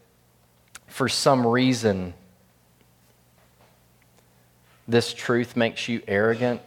for 0.92 1.08
some 1.08 1.48
reason 1.48 2.14
this 4.88 5.14
truth 5.14 5.56
makes 5.56 5.88
you 5.88 6.02
arrogant 6.06 6.62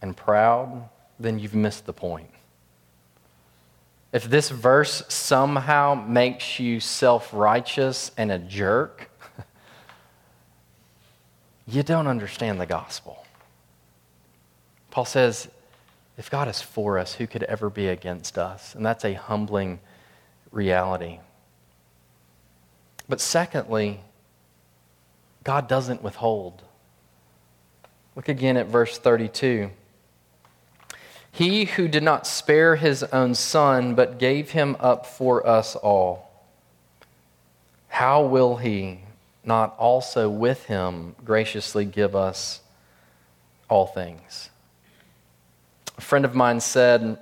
and 0.00 0.16
proud, 0.16 0.88
then 1.18 1.38
you've 1.38 1.54
missed 1.54 1.84
the 1.84 1.92
point. 1.92 2.30
If 4.12 4.24
this 4.24 4.48
verse 4.48 5.02
somehow 5.08 5.94
makes 5.94 6.58
you 6.58 6.80
self 6.80 7.34
righteous 7.34 8.10
and 8.16 8.32
a 8.32 8.38
jerk, 8.38 9.10
you 11.66 11.82
don't 11.82 12.06
understand 12.06 12.58
the 12.58 12.66
gospel. 12.66 13.24
Paul 14.90 15.04
says, 15.04 15.48
if 16.16 16.30
God 16.30 16.48
is 16.48 16.62
for 16.62 16.98
us, 16.98 17.14
who 17.14 17.26
could 17.26 17.42
ever 17.42 17.68
be 17.68 17.88
against 17.88 18.38
us? 18.38 18.74
And 18.74 18.84
that's 18.84 19.04
a 19.04 19.12
humbling 19.12 19.80
reality. 20.50 21.20
But 23.10 23.20
secondly, 23.20 24.00
God 25.42 25.66
doesn't 25.66 26.00
withhold. 26.00 26.62
Look 28.14 28.28
again 28.28 28.56
at 28.56 28.68
verse 28.68 28.98
32. 28.98 29.72
He 31.32 31.64
who 31.64 31.88
did 31.88 32.04
not 32.04 32.24
spare 32.24 32.76
his 32.76 33.02
own 33.02 33.34
son, 33.34 33.96
but 33.96 34.20
gave 34.20 34.50
him 34.50 34.76
up 34.78 35.06
for 35.06 35.44
us 35.44 35.74
all, 35.74 36.30
how 37.88 38.22
will 38.22 38.56
he 38.56 39.00
not 39.42 39.74
also 39.76 40.30
with 40.30 40.66
him 40.66 41.16
graciously 41.24 41.84
give 41.84 42.14
us 42.14 42.60
all 43.68 43.86
things? 43.86 44.50
A 45.98 46.00
friend 46.00 46.24
of 46.24 46.36
mine 46.36 46.60
said 46.60 47.18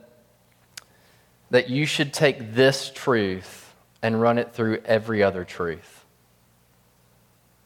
that 1.49 1.71
you 1.71 1.87
should 1.87 2.13
take 2.13 2.53
this 2.53 2.93
truth 2.95 3.58
and 4.03 4.21
run 4.21 4.39
it 4.39 4.53
through 4.53 4.81
every 4.85 5.23
other 5.23 5.45
truth. 5.45 6.05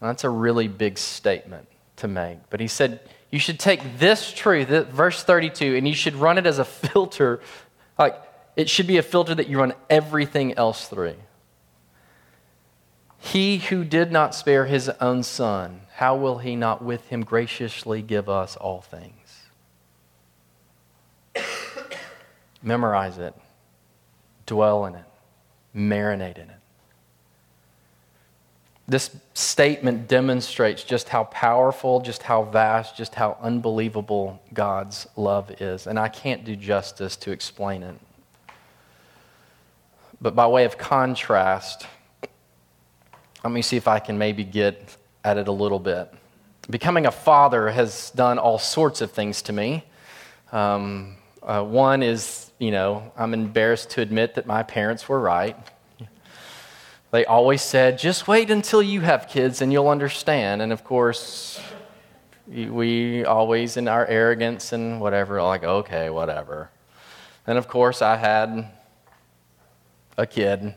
that's 0.01 0.25
a 0.25 0.31
really 0.31 0.69
big 0.69 0.99
statement 0.99 1.69
to 1.97 2.09
make. 2.09 2.39
But 2.51 2.61
he 2.61 2.67
said, 2.67 3.01
you 3.31 3.39
should 3.39 3.59
take 3.59 3.99
this 3.99 4.33
truth, 4.33 4.69
verse 4.69 5.25
32, 5.25 5.77
and 5.77 5.89
you 5.89 5.95
should 5.95 6.15
run 6.15 6.39
it 6.39 6.47
as 6.47 6.59
a 6.59 6.65
filter. 6.65 7.41
Like, 7.99 8.21
it 8.57 8.69
should 8.69 8.87
be 8.87 8.99
a 8.99 9.03
filter 9.03 9.35
that 9.35 9.49
you 9.49 9.59
run 9.59 9.75
everything 9.89 10.55
else 10.55 10.89
through. 10.89 11.17
He 13.19 13.59
who 13.59 13.85
did 13.85 14.11
not 14.13 14.35
spare 14.35 14.67
his 14.67 14.91
own 15.01 15.23
son, 15.23 15.83
how 15.95 16.17
will 16.17 16.39
he 16.39 16.57
not 16.57 16.83
with 16.85 17.07
him 17.07 17.25
graciously 17.25 18.03
give 18.03 18.29
us 18.29 18.57
all 18.57 18.83
things? 18.83 19.47
Memorize 22.63 23.19
it, 23.19 23.35
dwell 24.45 24.85
in 24.87 24.97
it, 24.97 25.05
marinate 25.75 26.39
in 26.39 26.51
it. 26.51 26.57
This 28.89 29.17
statement 29.33 30.09
demonstrates 30.09 30.83
just 30.85 31.09
how 31.09 31.25
powerful, 31.25 32.01
just 32.01 32.23
how 32.23 32.43
vast, 32.43 32.97
just 32.97 33.15
how 33.15 33.39
unbelievable 33.41 34.43
God's 34.53 35.07
love 35.17 35.51
is. 35.63 35.87
And 35.87 35.99
I 35.99 36.09
can't 36.09 36.45
do 36.45 36.57
justice 36.57 37.17
to 37.17 37.31
explain 37.31 37.83
it. 37.83 37.95
But 40.21 40.35
by 40.35 40.47
way 40.47 40.65
of 40.65 40.77
contrast, 40.79 41.87
let 43.43 43.53
me 43.53 43.63
see 43.63 43.77
if 43.77 43.89
I 43.89 43.99
can 43.99 44.19
maybe 44.19 44.45
get 44.45 44.97
at 45.25 45.39
it 45.39 45.49
a 45.49 45.53
little 45.53 45.81
bit. 45.81 46.13
Becoming 46.69 47.07
a 47.07 47.11
father 47.11 47.71
has 47.71 48.11
done 48.11 48.39
all 48.39 48.59
sorts 48.59 49.01
of 49.01 49.11
things 49.11 49.43
to 49.43 49.53
me. 49.53 49.85
Um, 50.53 51.17
uh, 51.45 51.63
one 51.63 52.03
is, 52.03 52.51
you 52.59 52.71
know, 52.71 53.13
I'm 53.17 53.35
embarrassed 53.35 53.91
to 53.91 54.01
admit 54.01 54.35
that 54.37 54.47
my 54.47 54.63
parents 54.63 55.09
were 55.09 55.21
right. 55.21 55.57
They 57.11 57.27
always 57.27 57.61
said, 57.61 57.99
just 57.99 58.27
wait 58.27 58.51
until 58.51 58.83
you 58.83 59.01
have 59.03 59.29
kids 59.29 59.61
and 59.61 59.71
you'll 59.71 59.89
understand. 59.89 60.63
And 60.63 60.73
of 60.73 60.83
course, 60.83 61.61
we 62.47 63.25
always, 63.25 63.77
in 63.77 63.87
our 63.87 64.07
arrogance 64.07 64.73
and 64.73 65.01
whatever, 65.01 65.43
like, 65.43 65.63
okay, 65.63 66.09
whatever. 66.11 66.71
And 67.47 67.59
of 67.59 67.69
course, 67.69 68.01
I 68.01 68.17
had 68.17 68.71
a 70.17 70.27
kid. 70.27 70.75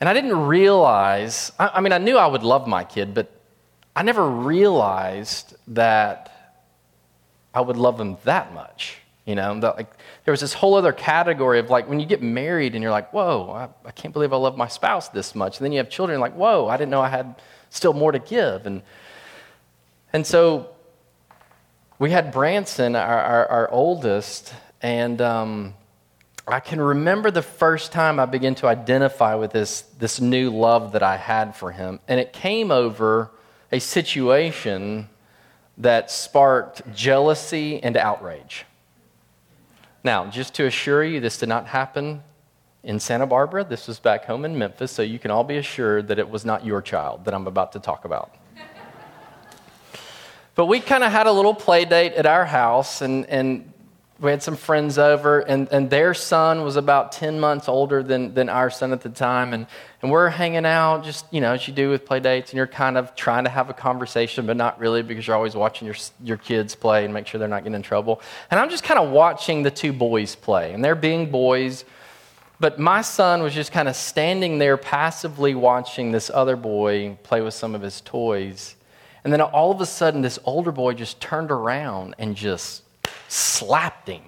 And 0.00 0.08
I 0.08 0.12
didn't 0.12 0.36
realize, 0.36 1.52
I, 1.58 1.68
I 1.74 1.80
mean, 1.80 1.92
I 1.92 1.98
knew 1.98 2.18
I 2.18 2.26
would 2.26 2.42
love 2.42 2.66
my 2.66 2.84
kid, 2.84 3.14
but 3.14 3.30
I 3.94 4.02
never 4.02 4.28
realized 4.28 5.54
that 5.68 6.58
I 7.54 7.60
would 7.60 7.76
love 7.76 8.00
him 8.00 8.16
that 8.24 8.52
much. 8.52 8.98
You 9.24 9.36
know, 9.36 9.60
that 9.60 9.76
like 9.76 9.92
there 10.24 10.32
was 10.32 10.40
this 10.40 10.52
whole 10.52 10.74
other 10.74 10.92
category 10.92 11.60
of 11.60 11.70
like 11.70 11.88
when 11.88 12.00
you 12.00 12.06
get 12.06 12.22
married 12.22 12.74
and 12.74 12.82
you're 12.82 12.90
like, 12.90 13.12
whoa, 13.12 13.50
I, 13.50 13.88
I 13.88 13.92
can't 13.92 14.12
believe 14.12 14.32
I 14.32 14.36
love 14.36 14.56
my 14.56 14.66
spouse 14.66 15.08
this 15.10 15.34
much. 15.34 15.58
And 15.58 15.64
then 15.64 15.72
you 15.72 15.78
have 15.78 15.88
children, 15.88 16.18
like, 16.18 16.34
whoa, 16.34 16.66
I 16.66 16.76
didn't 16.76 16.90
know 16.90 17.00
I 17.00 17.08
had 17.08 17.40
still 17.70 17.92
more 17.92 18.10
to 18.10 18.18
give. 18.18 18.66
And 18.66 18.82
and 20.12 20.26
so 20.26 20.70
we 21.98 22.10
had 22.10 22.32
Branson, 22.32 22.96
our, 22.96 23.20
our, 23.20 23.46
our 23.46 23.70
oldest, 23.70 24.52
and 24.82 25.20
um, 25.22 25.74
I 26.46 26.58
can 26.58 26.80
remember 26.80 27.30
the 27.30 27.42
first 27.42 27.92
time 27.92 28.18
I 28.18 28.26
began 28.26 28.56
to 28.56 28.66
identify 28.66 29.36
with 29.36 29.52
this, 29.52 29.82
this 29.98 30.20
new 30.20 30.50
love 30.50 30.92
that 30.92 31.02
I 31.04 31.16
had 31.16 31.54
for 31.54 31.70
him. 31.70 32.00
And 32.08 32.18
it 32.18 32.32
came 32.32 32.72
over 32.72 33.30
a 33.70 33.78
situation 33.78 35.08
that 35.78 36.10
sparked 36.10 36.92
jealousy 36.92 37.82
and 37.82 37.96
outrage. 37.96 38.66
Now, 40.04 40.26
just 40.26 40.54
to 40.54 40.66
assure 40.66 41.04
you, 41.04 41.20
this 41.20 41.38
did 41.38 41.48
not 41.48 41.68
happen 41.68 42.22
in 42.82 42.98
Santa 42.98 43.26
Barbara. 43.26 43.64
This 43.64 43.86
was 43.86 44.00
back 44.00 44.24
home 44.24 44.44
in 44.44 44.58
Memphis, 44.58 44.90
so 44.90 45.02
you 45.02 45.18
can 45.18 45.30
all 45.30 45.44
be 45.44 45.58
assured 45.58 46.08
that 46.08 46.18
it 46.18 46.28
was 46.28 46.44
not 46.44 46.66
your 46.66 46.82
child 46.82 47.24
that 47.24 47.34
I'm 47.34 47.46
about 47.46 47.72
to 47.72 47.80
talk 47.80 48.04
about. 48.04 48.34
but 50.56 50.66
we 50.66 50.80
kind 50.80 51.04
of 51.04 51.12
had 51.12 51.28
a 51.28 51.32
little 51.32 51.54
play 51.54 51.84
date 51.84 52.14
at 52.14 52.26
our 52.26 52.44
house, 52.44 53.00
and, 53.00 53.26
and 53.26 53.71
we 54.22 54.30
had 54.30 54.40
some 54.40 54.54
friends 54.54 54.98
over, 54.98 55.40
and, 55.40 55.68
and 55.72 55.90
their 55.90 56.14
son 56.14 56.62
was 56.62 56.76
about 56.76 57.10
10 57.10 57.40
months 57.40 57.68
older 57.68 58.04
than, 58.04 58.32
than 58.34 58.48
our 58.48 58.70
son 58.70 58.92
at 58.92 59.00
the 59.00 59.08
time. 59.08 59.52
And, 59.52 59.66
and 60.00 60.12
we're 60.12 60.28
hanging 60.28 60.64
out, 60.64 61.02
just, 61.02 61.26
you 61.32 61.40
know, 61.40 61.54
as 61.54 61.66
you 61.66 61.74
do 61.74 61.90
with 61.90 62.06
play 62.06 62.20
dates, 62.20 62.52
and 62.52 62.56
you're 62.56 62.68
kind 62.68 62.96
of 62.96 63.16
trying 63.16 63.42
to 63.44 63.50
have 63.50 63.68
a 63.68 63.74
conversation, 63.74 64.46
but 64.46 64.56
not 64.56 64.78
really 64.78 65.02
because 65.02 65.26
you're 65.26 65.34
always 65.34 65.56
watching 65.56 65.86
your, 65.86 65.96
your 66.22 66.36
kids 66.36 66.76
play 66.76 67.04
and 67.04 67.12
make 67.12 67.26
sure 67.26 67.40
they're 67.40 67.48
not 67.48 67.64
getting 67.64 67.74
in 67.74 67.82
trouble. 67.82 68.22
And 68.52 68.60
I'm 68.60 68.70
just 68.70 68.84
kind 68.84 69.00
of 69.00 69.10
watching 69.10 69.64
the 69.64 69.72
two 69.72 69.92
boys 69.92 70.36
play, 70.36 70.72
and 70.72 70.84
they're 70.84 70.94
being 70.94 71.28
boys. 71.28 71.84
But 72.60 72.78
my 72.78 73.02
son 73.02 73.42
was 73.42 73.52
just 73.52 73.72
kind 73.72 73.88
of 73.88 73.96
standing 73.96 74.58
there 74.58 74.76
passively 74.76 75.56
watching 75.56 76.12
this 76.12 76.30
other 76.32 76.54
boy 76.54 77.18
play 77.24 77.40
with 77.40 77.54
some 77.54 77.74
of 77.74 77.82
his 77.82 78.00
toys. 78.00 78.76
And 79.24 79.32
then 79.32 79.40
all 79.40 79.72
of 79.72 79.80
a 79.80 79.86
sudden, 79.86 80.22
this 80.22 80.38
older 80.44 80.70
boy 80.70 80.92
just 80.92 81.20
turned 81.20 81.50
around 81.50 82.14
and 82.20 82.36
just 82.36 82.82
slapped 83.32 84.08
him. 84.08 84.22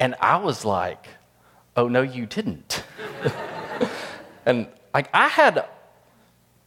And 0.00 0.16
I 0.20 0.36
was 0.36 0.64
like, 0.64 1.06
oh, 1.76 1.86
no, 1.86 2.02
you 2.02 2.26
didn't. 2.26 2.82
and 4.46 4.66
like, 4.92 5.08
I 5.14 5.28
had, 5.28 5.64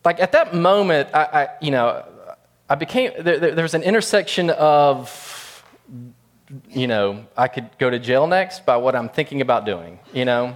like, 0.05 0.21
at 0.21 0.31
that 0.31 0.55
moment, 0.55 1.09
I, 1.13 1.23
I 1.23 1.47
you 1.61 1.71
know, 1.71 2.05
I 2.69 2.75
became, 2.75 3.11
there, 3.19 3.39
there, 3.39 3.55
there 3.55 3.63
was 3.63 3.73
an 3.73 3.83
intersection 3.83 4.49
of, 4.51 5.65
you 6.69 6.87
know, 6.87 7.25
I 7.35 7.49
could 7.49 7.69
go 7.77 7.89
to 7.89 7.99
jail 7.99 8.25
next 8.25 8.65
by 8.65 8.77
what 8.77 8.95
I'm 8.95 9.09
thinking 9.09 9.41
about 9.41 9.65
doing, 9.65 9.99
you 10.13 10.23
know? 10.23 10.55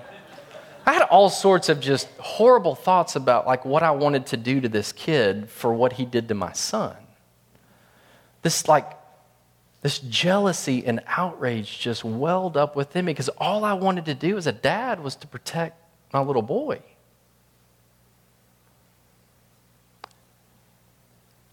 I 0.85 0.93
had 0.93 1.03
all 1.03 1.29
sorts 1.29 1.67
of 1.67 1.81
just 1.81 2.07
horrible 2.17 2.75
thoughts 2.75 3.15
about 3.17 3.45
like 3.45 3.65
what 3.65 3.83
I 3.83 3.91
wanted 3.91 4.25
to 4.27 4.37
do 4.37 4.61
to 4.61 4.69
this 4.69 4.93
kid 4.93 5.49
for 5.49 5.73
what 5.73 5.93
he 5.93 6.05
did 6.05 6.29
to 6.29 6.33
my 6.33 6.53
son. 6.53 6.95
This 8.41 8.67
like 8.67 9.00
this 9.81 9.99
jealousy 9.99 10.85
and 10.85 11.01
outrage 11.07 11.79
just 11.79 12.03
welled 12.03 12.55
up 12.55 12.75
within 12.75 13.05
me 13.05 13.13
because 13.13 13.29
all 13.29 13.65
I 13.65 13.73
wanted 13.73 14.05
to 14.05 14.13
do 14.13 14.37
as 14.37 14.45
a 14.45 14.51
dad 14.51 15.03
was 15.03 15.15
to 15.17 15.27
protect 15.27 15.81
my 16.13 16.21
little 16.21 16.43
boy. 16.43 16.81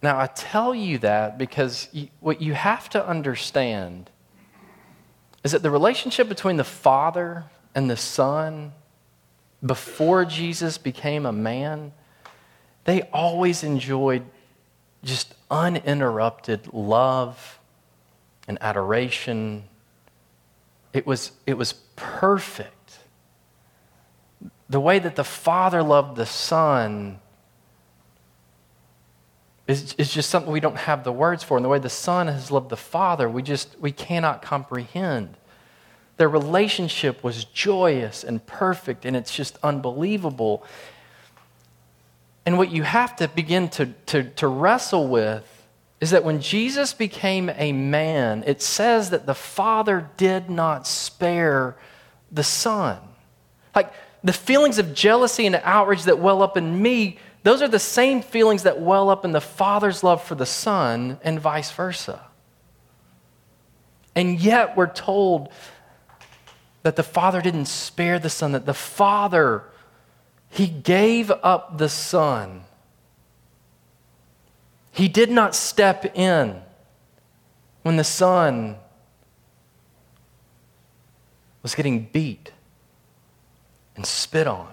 Now, 0.02 0.18
I 0.20 0.26
tell 0.26 0.74
you 0.74 0.98
that 0.98 1.38
because 1.38 1.88
what 2.20 2.40
you 2.40 2.54
have 2.54 2.88
to 2.90 3.04
understand 3.04 4.10
is 5.42 5.52
that 5.52 5.62
the 5.62 5.70
relationship 5.70 6.28
between 6.28 6.56
the 6.56 6.64
Father 6.64 7.46
and 7.74 7.90
the 7.90 7.96
Son 7.96 8.72
before 9.64 10.24
Jesus 10.24 10.78
became 10.78 11.26
a 11.26 11.32
man, 11.32 11.92
they 12.84 13.02
always 13.12 13.64
enjoyed 13.64 14.22
just 15.02 15.34
uninterrupted 15.50 16.72
love 16.72 17.57
and 18.48 18.58
adoration. 18.60 19.64
It 20.92 21.06
was, 21.06 21.32
it 21.46 21.56
was 21.56 21.74
perfect. 21.94 22.98
The 24.68 24.80
way 24.80 24.98
that 24.98 25.14
the 25.14 25.24
Father 25.24 25.82
loved 25.82 26.16
the 26.16 26.26
Son 26.26 27.20
is, 29.68 29.94
is 29.98 30.12
just 30.12 30.30
something 30.30 30.50
we 30.50 30.60
don't 30.60 30.78
have 30.78 31.04
the 31.04 31.12
words 31.12 31.44
for. 31.44 31.56
And 31.58 31.64
the 31.64 31.68
way 31.68 31.78
the 31.78 31.90
Son 31.90 32.26
has 32.26 32.50
loved 32.50 32.70
the 32.70 32.76
Father, 32.76 33.28
we 33.28 33.42
just 33.42 33.78
we 33.78 33.92
cannot 33.92 34.42
comprehend. 34.42 35.36
Their 36.16 36.28
relationship 36.28 37.22
was 37.22 37.44
joyous 37.44 38.24
and 38.24 38.44
perfect, 38.44 39.04
and 39.04 39.14
it's 39.14 39.36
just 39.36 39.58
unbelievable. 39.62 40.64
And 42.44 42.56
what 42.56 42.72
you 42.72 42.82
have 42.82 43.14
to 43.16 43.28
begin 43.28 43.68
to, 43.70 43.86
to, 44.06 44.24
to 44.24 44.48
wrestle 44.48 45.06
with 45.06 45.57
is 46.00 46.10
that 46.10 46.24
when 46.24 46.40
Jesus 46.40 46.92
became 46.92 47.50
a 47.56 47.72
man, 47.72 48.44
it 48.46 48.62
says 48.62 49.10
that 49.10 49.26
the 49.26 49.34
Father 49.34 50.08
did 50.16 50.48
not 50.48 50.86
spare 50.86 51.76
the 52.30 52.44
Son. 52.44 52.98
Like 53.74 53.92
the 54.22 54.32
feelings 54.32 54.78
of 54.78 54.94
jealousy 54.94 55.46
and 55.46 55.56
outrage 55.64 56.04
that 56.04 56.18
well 56.18 56.42
up 56.42 56.56
in 56.56 56.80
me 56.80 57.18
those 57.42 57.62
are 57.62 57.68
the 57.68 57.78
same 57.78 58.20
feelings 58.20 58.64
that 58.64 58.80
well 58.80 59.08
up 59.10 59.24
in 59.24 59.32
the 59.32 59.40
Father's 59.40 60.02
love 60.02 60.22
for 60.22 60.34
the 60.34 60.46
Son 60.46 61.18
and 61.22 61.40
vice 61.40 61.70
versa. 61.70 62.20
And 64.14 64.40
yet 64.40 64.76
we're 64.76 64.92
told 64.92 65.50
that 66.82 66.96
the 66.96 67.02
Father 67.02 67.40
didn't 67.40 67.66
spare 67.66 68.18
the 68.18 68.30
Son, 68.30 68.52
that 68.52 68.66
the 68.66 68.74
Father, 68.74 69.62
He 70.50 70.66
gave 70.66 71.30
up 71.30 71.78
the 71.78 71.88
Son. 71.88 72.64
He 74.98 75.06
did 75.06 75.30
not 75.30 75.54
step 75.54 76.16
in 76.16 76.60
when 77.82 77.96
the 77.96 78.02
Son 78.02 78.74
was 81.62 81.76
getting 81.76 82.06
beat 82.06 82.50
and 83.94 84.04
spit 84.04 84.48
on. 84.48 84.72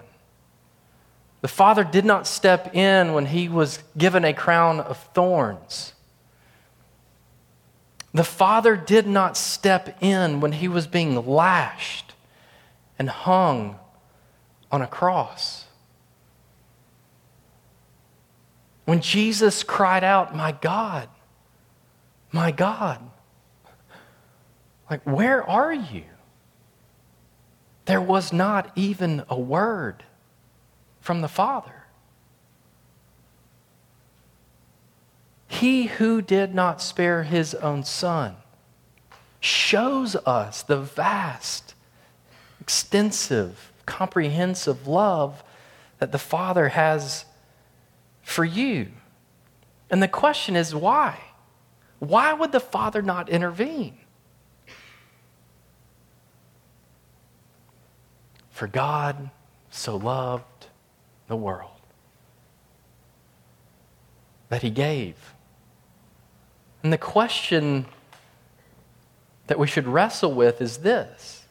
The 1.42 1.48
father 1.48 1.84
did 1.84 2.04
not 2.04 2.26
step 2.26 2.74
in 2.74 3.12
when 3.12 3.26
he 3.26 3.48
was 3.48 3.78
given 3.96 4.24
a 4.24 4.34
crown 4.34 4.80
of 4.80 4.98
thorns. 5.14 5.92
The 8.12 8.24
father 8.24 8.76
did 8.76 9.06
not 9.06 9.36
step 9.36 10.02
in 10.02 10.40
when 10.40 10.50
he 10.50 10.66
was 10.66 10.88
being 10.88 11.24
lashed 11.24 12.14
and 12.98 13.08
hung 13.08 13.78
on 14.72 14.82
a 14.82 14.88
cross. 14.88 15.65
When 18.86 19.00
Jesus 19.00 19.62
cried 19.62 20.02
out, 20.02 20.34
My 20.34 20.52
God, 20.52 21.08
my 22.32 22.50
God, 22.50 23.00
like, 24.90 25.02
where 25.02 25.46
are 25.48 25.74
you? 25.74 26.04
There 27.84 28.00
was 28.00 28.32
not 28.32 28.70
even 28.74 29.24
a 29.28 29.38
word 29.38 30.04
from 31.00 31.20
the 31.20 31.28
Father. 31.28 31.84
He 35.48 35.84
who 35.84 36.22
did 36.22 36.54
not 36.54 36.80
spare 36.80 37.22
his 37.22 37.54
own 37.54 37.84
son 37.84 38.36
shows 39.40 40.16
us 40.16 40.62
the 40.62 40.80
vast, 40.80 41.74
extensive, 42.60 43.72
comprehensive 43.84 44.86
love 44.86 45.42
that 45.98 46.12
the 46.12 46.18
Father 46.18 46.70
has 46.70 47.24
for 48.26 48.44
you. 48.44 48.88
And 49.88 50.02
the 50.02 50.08
question 50.08 50.56
is 50.56 50.74
why? 50.74 51.16
Why 52.00 52.32
would 52.32 52.50
the 52.50 52.60
Father 52.60 53.00
not 53.00 53.28
intervene? 53.28 53.96
For 58.50 58.66
God 58.66 59.30
so 59.70 59.96
loved 59.96 60.66
the 61.28 61.36
world 61.36 61.70
that 64.48 64.62
he 64.62 64.70
gave. 64.70 65.14
And 66.82 66.92
the 66.92 66.98
question 66.98 67.86
that 69.46 69.56
we 69.56 69.68
should 69.68 69.86
wrestle 69.86 70.32
with 70.32 70.60
is 70.60 70.78
this 70.78 71.46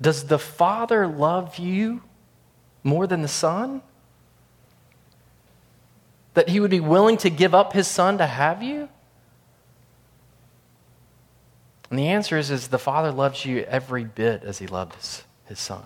Does 0.00 0.24
the 0.24 0.38
Father 0.38 1.06
love 1.06 1.58
you 1.58 2.02
more 2.82 3.06
than 3.06 3.22
the 3.22 3.28
Son? 3.28 3.82
That 6.34 6.48
he 6.48 6.60
would 6.60 6.70
be 6.70 6.80
willing 6.80 7.16
to 7.18 7.30
give 7.30 7.54
up 7.54 7.72
his 7.72 7.86
Son 7.88 8.18
to 8.18 8.26
have 8.26 8.62
you? 8.62 8.88
And 11.90 11.98
the 11.98 12.08
answer 12.08 12.36
is, 12.36 12.50
is 12.50 12.68
the 12.68 12.78
Father 12.78 13.12
loves 13.12 13.44
you 13.44 13.60
every 13.62 14.04
bit 14.04 14.42
as 14.42 14.58
he 14.58 14.66
loved 14.66 14.94
his, 14.96 15.22
his 15.44 15.60
Son. 15.60 15.84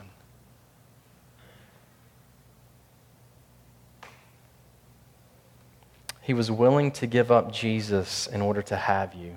He 6.23 6.35
was 6.35 6.51
willing 6.51 6.93
to 6.93 7.07
give 7.07 7.31
up 7.31 7.53
Jesus 7.53 8.27
in 8.27 8.43
order 8.43 8.61
to 8.61 8.77
have 8.77 9.15
you. 9.15 9.37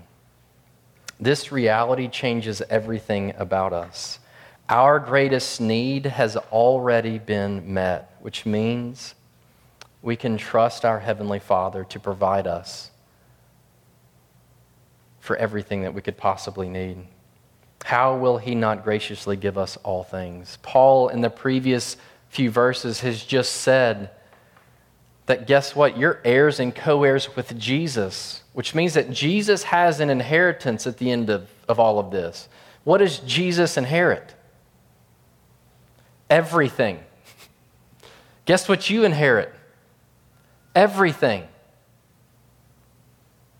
This 1.22 1.52
reality 1.52 2.08
changes 2.08 2.62
everything 2.70 3.34
about 3.38 3.74
us. 3.74 4.20
Our 4.68 5.00
greatest 5.00 5.62
need 5.62 6.06
has 6.06 6.36
already 6.36 7.18
been 7.18 7.74
met, 7.74 8.16
which 8.22 8.46
means 8.46 9.16
we 10.02 10.16
can 10.16 10.38
trust 10.38 10.84
our 10.86 11.00
Heavenly 11.00 11.40
Father 11.40 11.84
to 11.86 12.00
provide 12.00 12.48
us 12.48 12.92
for 15.20 15.36
everything 15.36 15.84
that 15.84 15.94
we 15.94 16.02
could 16.02 16.18
possibly 16.18 16.68
need. 16.68 16.98
How 17.84 18.18
will 18.18 18.38
He 18.38 18.56
not 18.56 18.84
graciously 18.84 19.38
give 19.38 19.58
us 19.58 19.78
all 19.78 20.04
things? 20.04 20.58
Paul, 20.62 21.10
in 21.10 21.22
the 21.22 21.30
previous 21.30 21.98
few 22.30 22.50
verses, 22.50 23.02
has 23.02 23.24
just 23.24 23.54
said, 23.54 24.10
that 25.28 25.48
guess 25.48 25.76
what? 25.76 25.98
You're 25.98 26.20
heirs 26.26 26.60
and 26.60 26.76
co 26.76 27.04
heirs 27.04 27.36
with 27.36 27.58
Jesus, 27.58 28.44
which 28.54 28.76
means 28.76 28.96
that 28.96 29.12
Jesus 29.12 29.64
has 29.64 30.00
an 30.00 30.10
inheritance 30.10 30.86
at 30.86 30.98
the 30.98 31.12
end 31.12 31.30
of, 31.30 31.50
of 31.70 31.80
all 31.80 32.00
of 32.00 32.12
this. 32.12 32.50
What 32.84 32.98
does 32.98 33.20
Jesus 33.20 33.78
inherit? 33.78 34.34
Everything. 36.30 37.00
Guess 38.46 38.68
what 38.68 38.90
you 38.90 39.06
inherit? 39.06 39.54
Everything. 40.76 41.48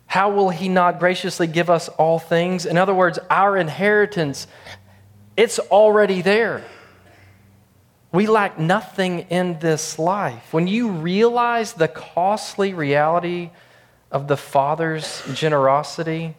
How 0.06 0.30
will 0.30 0.50
he 0.50 0.68
not 0.68 1.00
graciously 1.00 1.48
give 1.48 1.70
us 1.70 1.88
all 1.88 2.20
things? 2.20 2.66
In 2.66 2.78
other 2.78 2.94
words, 2.94 3.18
our 3.30 3.56
inheritance, 3.56 4.46
it's 5.38 5.58
already 5.58 6.22
there. 6.22 6.64
We 8.12 8.28
lack 8.28 8.60
nothing 8.60 9.20
in 9.30 9.60
this 9.60 9.98
life. 9.98 10.52
When 10.52 10.68
you 10.68 10.90
realize 10.90 11.74
the 11.74 11.88
costly 11.88 12.74
reality 12.74 13.52
of 14.12 14.28
the 14.28 14.36
Father's 14.36 15.24
generosity, 15.34 16.36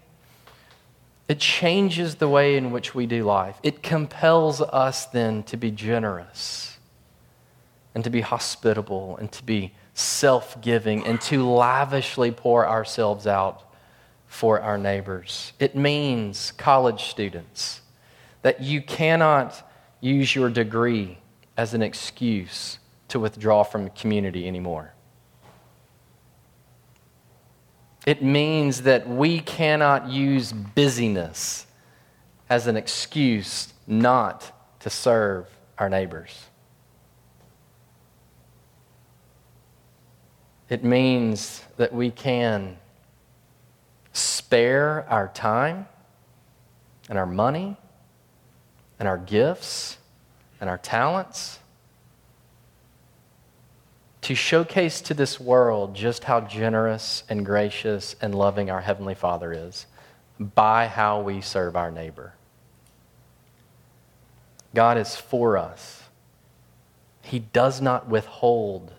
it 1.28 1.38
changes 1.38 2.16
the 2.16 2.28
way 2.28 2.56
in 2.56 2.72
which 2.72 2.94
we 2.94 3.06
do 3.06 3.24
life. 3.24 3.58
It 3.62 3.82
compels 3.82 4.60
us 4.60 5.06
then 5.06 5.44
to 5.44 5.56
be 5.56 5.70
generous 5.70 6.76
and 7.94 8.04
to 8.04 8.10
be 8.10 8.20
hospitable 8.20 9.16
and 9.16 9.32
to 9.32 9.42
be 9.42 9.72
self 9.94 10.60
giving 10.60 11.04
and 11.06 11.20
to 11.22 11.48
lavishly 11.48 12.30
pour 12.30 12.66
ourselves 12.66 13.26
out 13.26 13.62
for 14.26 14.60
our 14.60 14.78
neighbors. 14.78 15.52
It 15.58 15.76
means, 15.76 16.52
college 16.52 17.04
students, 17.04 17.82
that 18.42 18.62
you 18.62 18.80
cannot 18.80 19.68
use 20.00 20.34
your 20.34 20.48
degree 20.48 21.18
as 21.56 21.74
an 21.74 21.82
excuse 21.82 22.78
to 23.08 23.20
withdraw 23.20 23.62
from 23.62 23.90
community 23.90 24.48
anymore. 24.48 24.94
It 28.06 28.22
means 28.22 28.82
that 28.82 29.08
we 29.08 29.40
cannot 29.40 30.08
use 30.08 30.52
busyness 30.52 31.66
as 32.48 32.66
an 32.66 32.76
excuse 32.76 33.72
not 33.86 34.78
to 34.80 34.90
serve 34.90 35.46
our 35.78 35.88
neighbors. 35.88 36.46
It 40.72 40.82
means 40.82 41.62
that 41.76 41.92
we 41.92 42.10
can 42.10 42.78
spare 44.14 45.04
our 45.06 45.28
time 45.28 45.86
and 47.10 47.18
our 47.18 47.26
money 47.26 47.76
and 48.98 49.06
our 49.06 49.18
gifts 49.18 49.98
and 50.62 50.70
our 50.70 50.78
talents 50.78 51.58
to 54.22 54.34
showcase 54.34 55.02
to 55.02 55.12
this 55.12 55.38
world 55.38 55.94
just 55.94 56.24
how 56.24 56.40
generous 56.40 57.24
and 57.28 57.44
gracious 57.44 58.16
and 58.22 58.34
loving 58.34 58.70
our 58.70 58.80
Heavenly 58.80 59.14
Father 59.14 59.52
is 59.52 59.84
by 60.40 60.86
how 60.86 61.20
we 61.20 61.42
serve 61.42 61.76
our 61.76 61.90
neighbor. 61.90 62.32
God 64.74 64.96
is 64.96 65.16
for 65.16 65.58
us. 65.58 66.04
He 67.20 67.40
does 67.40 67.82
not 67.82 68.08
withhold 68.08 68.90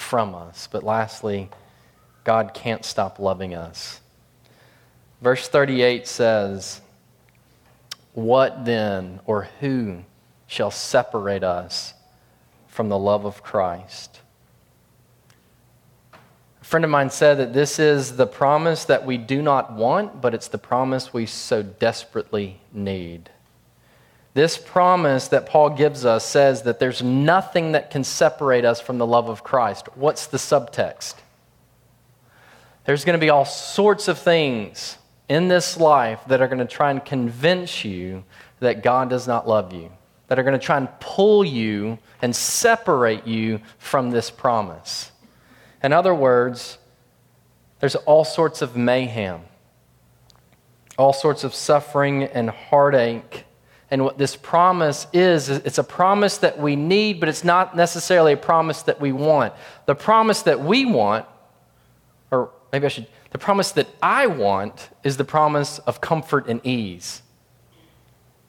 from 0.00 0.34
us. 0.34 0.68
But 0.70 0.82
lastly, 0.82 1.50
God 2.24 2.52
can't 2.54 2.84
stop 2.84 3.18
loving 3.18 3.54
us. 3.54 4.00
Verse 5.20 5.48
38 5.48 6.06
says, 6.06 6.80
What 8.14 8.64
then, 8.64 9.20
or 9.26 9.48
who, 9.60 10.04
shall 10.46 10.70
separate 10.70 11.44
us 11.44 11.94
from 12.66 12.88
the 12.88 12.98
love 12.98 13.24
of 13.24 13.42
Christ? 13.42 14.20
A 16.60 16.64
friend 16.64 16.84
of 16.84 16.90
mine 16.90 17.10
said 17.10 17.38
that 17.38 17.52
this 17.52 17.78
is 17.78 18.16
the 18.16 18.26
promise 18.26 18.84
that 18.84 19.04
we 19.04 19.18
do 19.18 19.42
not 19.42 19.72
want, 19.72 20.20
but 20.20 20.34
it's 20.34 20.48
the 20.48 20.58
promise 20.58 21.12
we 21.12 21.26
so 21.26 21.62
desperately 21.62 22.60
need. 22.72 23.30
This 24.32 24.56
promise 24.56 25.28
that 25.28 25.46
Paul 25.46 25.70
gives 25.70 26.04
us 26.04 26.24
says 26.24 26.62
that 26.62 26.78
there's 26.78 27.02
nothing 27.02 27.72
that 27.72 27.90
can 27.90 28.04
separate 28.04 28.64
us 28.64 28.80
from 28.80 28.98
the 28.98 29.06
love 29.06 29.28
of 29.28 29.42
Christ. 29.42 29.88
What's 29.96 30.26
the 30.26 30.38
subtext? 30.38 31.14
There's 32.84 33.04
going 33.04 33.18
to 33.18 33.24
be 33.24 33.30
all 33.30 33.44
sorts 33.44 34.08
of 34.08 34.18
things 34.18 34.98
in 35.28 35.48
this 35.48 35.76
life 35.76 36.20
that 36.28 36.40
are 36.40 36.48
going 36.48 36.58
to 36.58 36.64
try 36.64 36.90
and 36.90 37.04
convince 37.04 37.84
you 37.84 38.24
that 38.60 38.82
God 38.82 39.10
does 39.10 39.26
not 39.26 39.48
love 39.48 39.72
you, 39.72 39.90
that 40.28 40.38
are 40.38 40.42
going 40.42 40.58
to 40.58 40.64
try 40.64 40.76
and 40.76 40.88
pull 41.00 41.44
you 41.44 41.98
and 42.22 42.34
separate 42.34 43.26
you 43.26 43.60
from 43.78 44.10
this 44.10 44.30
promise. 44.30 45.10
In 45.82 45.92
other 45.92 46.14
words, 46.14 46.78
there's 47.80 47.96
all 47.96 48.24
sorts 48.24 48.62
of 48.62 48.76
mayhem, 48.76 49.40
all 50.98 51.12
sorts 51.12 51.42
of 51.44 51.54
suffering 51.54 52.24
and 52.24 52.50
heartache 52.50 53.44
and 53.90 54.04
what 54.04 54.18
this 54.18 54.36
promise 54.36 55.08
is, 55.12 55.48
it's 55.48 55.78
a 55.78 55.84
promise 55.84 56.38
that 56.38 56.58
we 56.58 56.76
need, 56.76 57.18
but 57.18 57.28
it's 57.28 57.42
not 57.42 57.76
necessarily 57.76 58.32
a 58.32 58.36
promise 58.36 58.82
that 58.82 59.00
we 59.00 59.10
want. 59.10 59.52
The 59.86 59.96
promise 59.96 60.42
that 60.42 60.60
we 60.60 60.84
want, 60.84 61.26
or 62.30 62.52
maybe 62.72 62.86
I 62.86 62.88
should, 62.88 63.08
the 63.32 63.38
promise 63.38 63.72
that 63.72 63.88
I 64.00 64.28
want 64.28 64.90
is 65.02 65.16
the 65.16 65.24
promise 65.24 65.80
of 65.80 66.00
comfort 66.00 66.46
and 66.46 66.64
ease. 66.64 67.22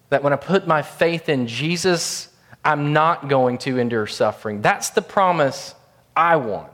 That 0.10 0.22
when 0.22 0.32
I 0.32 0.36
put 0.36 0.68
my 0.68 0.84
faith 0.84 1.28
in 1.28 1.48
Jesus, 1.48 2.30
I'm 2.64 2.94
not 2.94 3.28
going 3.28 3.58
to 3.60 3.80
endure 3.80 4.06
suffering. 4.06 4.62
That's 4.62 4.92
the 4.92 5.02
promise 5.02 5.74
I 6.16 6.36
want. 6.36 6.70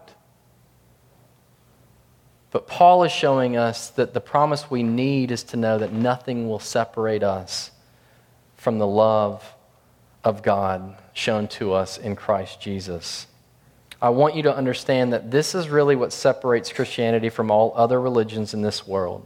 But 2.52 2.68
Paul 2.68 3.04
is 3.04 3.12
showing 3.14 3.56
us 3.56 3.92
that 3.92 4.14
the 4.14 4.20
promise 4.20 4.70
we 4.70 4.84
need 4.84 5.32
is 5.32 5.44
to 5.46 5.58
know 5.58 5.78
that 5.78 5.94
nothing 5.94 6.50
will 6.50 6.60
separate 6.60 7.24
us 7.24 7.72
from 8.58 8.80
the 8.80 8.88
love 8.88 9.56
of 10.24 10.44
God 10.44 10.98
shown 11.14 11.48
to 11.48 11.74
us 11.74 11.98
in 11.98 12.16
Christ 12.16 12.60
Jesus. 12.60 13.28
I 14.02 14.10
want 14.10 14.36
you 14.36 14.44
to 14.44 14.56
understand 14.56 15.14
that 15.14 15.32
this 15.32 15.56
is 15.56 15.70
really 15.70 15.96
what 15.96 16.14
separates 16.14 16.72
Christianity 16.72 17.30
from 17.30 17.50
all 17.50 17.74
other 17.76 18.00
religions 18.00 18.54
in 18.54 18.62
this 18.62 18.86
world. 18.86 19.26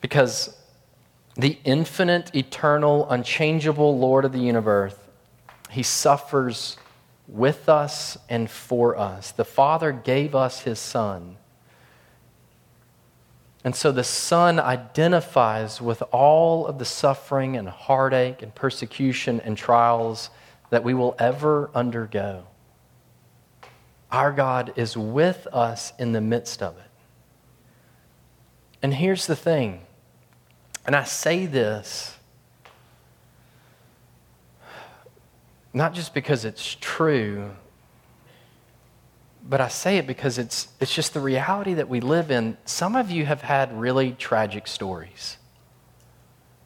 Because 0.00 0.56
the 1.34 1.58
infinite, 1.64 2.34
eternal, 2.34 3.08
unchangeable 3.08 3.98
Lord 3.98 4.24
of 4.24 4.32
the 4.32 4.40
universe, 4.40 4.94
he 5.70 5.82
suffers 5.82 6.76
with 7.28 7.68
us 7.68 8.18
and 8.28 8.50
for 8.50 8.96
us. 8.96 9.32
The 9.32 9.44
Father 9.44 9.92
gave 9.92 10.34
us 10.34 10.60
his 10.60 10.78
Son 10.78 11.36
and 13.66 13.74
so 13.74 13.90
the 13.90 14.04
Son 14.04 14.60
identifies 14.60 15.82
with 15.82 16.00
all 16.12 16.68
of 16.68 16.78
the 16.78 16.84
suffering 16.84 17.56
and 17.56 17.68
heartache 17.68 18.40
and 18.40 18.54
persecution 18.54 19.40
and 19.40 19.58
trials 19.58 20.30
that 20.70 20.84
we 20.84 20.94
will 20.94 21.16
ever 21.18 21.68
undergo. 21.74 22.44
Our 24.12 24.30
God 24.30 24.72
is 24.76 24.96
with 24.96 25.48
us 25.48 25.92
in 25.98 26.12
the 26.12 26.20
midst 26.20 26.62
of 26.62 26.76
it. 26.78 26.90
And 28.84 28.94
here's 28.94 29.26
the 29.26 29.34
thing, 29.34 29.80
and 30.86 30.94
I 30.94 31.02
say 31.02 31.46
this 31.46 32.16
not 35.74 35.92
just 35.92 36.14
because 36.14 36.44
it's 36.44 36.76
true, 36.80 37.50
but 39.48 39.60
I 39.60 39.68
say 39.68 39.98
it 39.98 40.06
because 40.06 40.38
it's, 40.38 40.68
it's 40.80 40.92
just 40.92 41.14
the 41.14 41.20
reality 41.20 41.74
that 41.74 41.88
we 41.88 42.00
live 42.00 42.30
in. 42.30 42.56
Some 42.64 42.96
of 42.96 43.10
you 43.10 43.26
have 43.26 43.42
had 43.42 43.78
really 43.78 44.12
tragic 44.12 44.66
stories, 44.66 45.36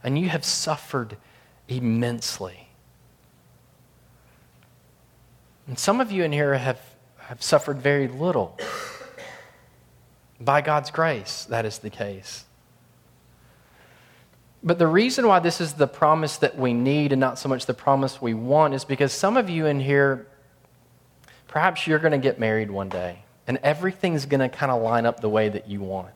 and 0.03 0.19
you 0.19 0.31
have 0.31 0.45
suffered 0.45 1.17
immensely. 1.69 2.69
And 5.67 5.79
some 5.79 6.01
of 6.01 6.11
you 6.11 6.25
in 6.25 6.33
here 6.33 6.55
have, 6.55 6.81
have 7.19 7.43
suffered 7.43 7.81
very 7.81 8.09
little. 8.09 8.59
By 10.41 10.63
God's 10.63 10.91
grace, 10.91 11.45
that 11.51 11.67
is 11.67 11.79
the 11.79 11.91
case. 11.91 12.45
But 14.63 14.79
the 14.79 14.87
reason 14.87 15.27
why 15.27 15.39
this 15.39 15.61
is 15.61 15.75
the 15.75 15.87
promise 15.87 16.39
that 16.39 16.57
we 16.57 16.73
need 16.73 17.13
and 17.13 17.21
not 17.21 17.39
so 17.39 17.49
much 17.49 17.67
the 17.67 17.75
promise 17.75 18.23
we 18.23 18.33
want 18.33 18.73
is 18.73 18.85
because 18.85 19.13
some 19.13 19.37
of 19.37 19.51
you 19.51 19.67
in 19.67 19.81
here 19.81 20.27
Perhaps 21.51 21.89
you're 21.89 21.99
going 21.99 22.13
to 22.13 22.19
get 22.19 22.39
married 22.39 22.71
one 22.71 22.89
day 22.89 23.25
and 23.49 23.59
everything's 23.65 24.25
going 24.25 24.39
to 24.39 24.49
kind 24.49 24.71
of 24.71 24.81
line 24.81 25.05
up 25.05 25.19
the 25.19 25.29
way 25.29 25.49
that 25.49 25.69
you 25.69 25.81
want. 25.81 26.15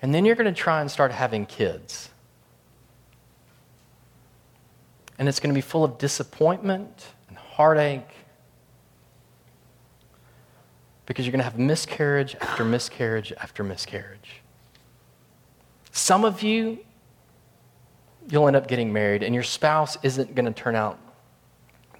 And 0.00 0.14
then 0.14 0.24
you're 0.24 0.36
going 0.36 0.52
to 0.52 0.58
try 0.58 0.80
and 0.80 0.88
start 0.88 1.10
having 1.10 1.44
kids. 1.44 2.08
And 5.18 5.28
it's 5.28 5.40
going 5.40 5.52
to 5.52 5.54
be 5.56 5.60
full 5.60 5.82
of 5.82 5.98
disappointment 5.98 7.08
and 7.28 7.36
heartache 7.36 8.14
because 11.06 11.26
you're 11.26 11.32
going 11.32 11.40
to 11.40 11.44
have 11.44 11.58
miscarriage 11.58 12.36
after 12.40 12.64
miscarriage 12.64 13.32
after 13.38 13.64
miscarriage. 13.64 14.40
Some 15.90 16.24
of 16.24 16.44
you, 16.44 16.78
you'll 18.30 18.46
end 18.46 18.54
up 18.54 18.68
getting 18.68 18.92
married, 18.92 19.24
and 19.24 19.34
your 19.34 19.42
spouse 19.42 19.98
isn't 20.04 20.36
going 20.36 20.46
to 20.46 20.52
turn 20.52 20.76
out 20.76 21.00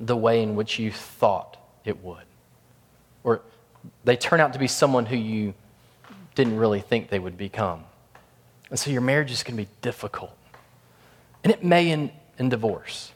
the 0.03 0.17
way 0.17 0.43
in 0.43 0.57
which 0.57 0.79
you 0.79 0.91
thought 0.91 1.57
it 1.85 2.03
would. 2.03 2.25
Or 3.25 3.41
they 4.05 4.17
turn 4.17 4.41
out 4.41 4.53
to 4.53 4.59
be 4.59 4.67
someone 4.67 5.07
who 5.07 5.17
you 5.17 5.55
didn't 6.35 6.57
really 6.57 6.81
think 6.81 7.09
they 7.09 7.19
would 7.19 7.39
become. 7.39 7.85
And 8.69 8.79
so 8.79 8.91
your 8.91 9.01
marriage 9.01 9.31
is 9.31 9.43
going 9.43 9.57
to 9.57 9.63
be 9.63 9.69
difficult. 9.81 10.37
And 11.45 11.53
it 11.53 11.63
may 11.65 11.91
end 11.91 12.11
in 12.39 12.49
divorce. 12.49 13.13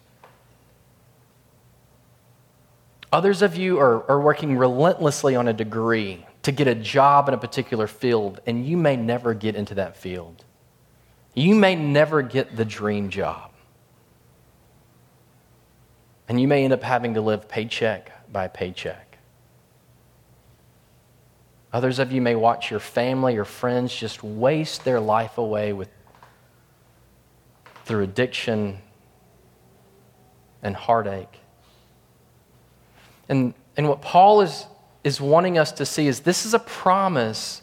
Others 3.13 3.43
of 3.43 3.57
you 3.57 3.79
are, 3.79 4.09
are 4.11 4.21
working 4.21 4.57
relentlessly 4.57 5.37
on 5.37 5.49
a 5.49 5.53
degree 5.53 6.27
to 6.43 6.53
get 6.53 6.69
a 6.69 6.75
job 6.75 7.29
in 7.29 7.35
a 7.35 7.39
particular 7.39 7.87
field, 7.87 8.41
and 8.47 8.67
you 8.67 8.77
may 8.77 8.97
never 8.97 9.35
get 9.35 9.57
into 9.57 9.75
that 9.75 9.97
field. 9.97 10.45
You 11.35 11.55
may 11.55 11.75
never 11.75 12.23
get 12.23 12.57
the 12.57 12.65
dream 12.65 13.11
job. 13.11 13.51
And 16.29 16.41
you 16.41 16.49
may 16.49 16.65
end 16.65 16.73
up 16.73 16.83
having 16.83 17.15
to 17.15 17.21
live 17.21 17.49
paycheck 17.49 18.33
by 18.33 18.49
paycheck. 18.49 19.19
Others 21.73 21.99
of 21.99 22.11
you 22.11 22.21
may 22.21 22.35
watch 22.35 22.71
your 22.71 22.81
family 22.81 23.37
or 23.37 23.45
friends 23.45 23.95
just 23.95 24.23
waste 24.23 24.85
their 24.85 24.99
life 24.99 25.39
away 25.39 25.73
with, 25.73 25.89
through 27.85 28.03
addiction 28.03 28.79
and 30.63 30.75
heartache. 30.75 31.39
And, 33.29 33.55
and 33.77 33.89
what 33.89 34.01
Paul 34.01 34.41
is, 34.41 34.67
is 35.05 35.21
wanting 35.21 35.59
us 35.59 35.73
to 35.73 35.87
see 35.87 36.07
is 36.07 36.21
this 36.21 36.47
is 36.47 36.55
a 36.55 36.59
promise 36.59 37.63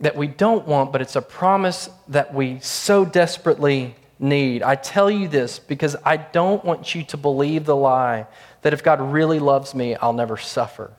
that 0.00 0.16
we 0.16 0.26
don't 0.28 0.66
want, 0.66 0.92
but 0.92 1.02
it's 1.02 1.16
a 1.16 1.22
promise 1.22 1.90
that 2.06 2.32
we 2.32 2.60
so 2.60 3.04
desperately 3.04 3.96
need. 4.18 4.62
I 4.62 4.74
tell 4.74 5.10
you 5.10 5.28
this 5.28 5.58
because 5.58 5.96
I 6.04 6.16
don't 6.16 6.64
want 6.64 6.94
you 6.94 7.04
to 7.04 7.16
believe 7.16 7.64
the 7.64 7.76
lie 7.76 8.26
that 8.62 8.72
if 8.72 8.82
God 8.82 9.00
really 9.00 9.38
loves 9.38 9.74
me, 9.74 9.94
I'll 9.94 10.12
never 10.12 10.36
suffer. 10.36 10.92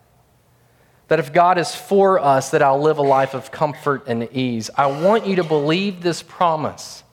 That 1.10 1.20
if 1.20 1.34
God 1.34 1.58
is 1.58 1.74
for 1.76 2.20
us, 2.20 2.52
that 2.52 2.62
I'll 2.62 2.82
live 2.82 2.98
a 2.98 3.04
life 3.04 3.34
of 3.34 3.52
comfort 3.52 4.04
and 4.08 4.30
ease. 4.32 4.70
I 4.76 4.88
want 4.88 5.26
you 5.26 5.38
to 5.38 5.44
believe 5.44 6.02
this 6.02 6.22
promise. 6.22 7.04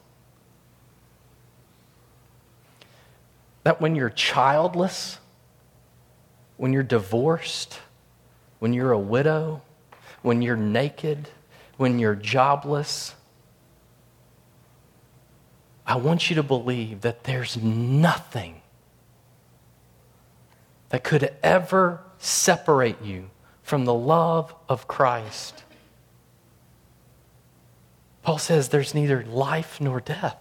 That 3.65 3.81
when 3.81 3.97
you're 3.97 4.11
childless, 4.11 5.19
when 6.57 6.73
you're 6.73 6.83
divorced, 6.83 7.81
when 8.59 8.73
you're 8.73 8.93
a 8.93 8.99
widow, 8.99 9.63
when 10.23 10.43
you're 10.43 10.57
naked, 10.57 11.29
when 11.77 11.99
you're 11.99 12.15
jobless, 12.15 13.15
I 15.87 15.97
want 15.97 16.29
you 16.29 16.37
to 16.37 16.43
believe 16.43 17.03
that 17.03 17.25
there's 17.25 17.57
nothing 17.57 18.61
that 20.89 21.05
could 21.05 21.33
ever 21.43 22.01
separate 22.19 23.03
you 23.03 23.31
from 23.63 23.85
the 23.85 23.95
love 23.95 24.55
of 24.69 24.89
Christ. 24.89 25.63
Paul 28.23 28.39
says 28.39 28.69
there's 28.69 28.95
neither 28.95 29.25
life 29.25 29.81
nor 29.81 30.01
death, 30.01 30.37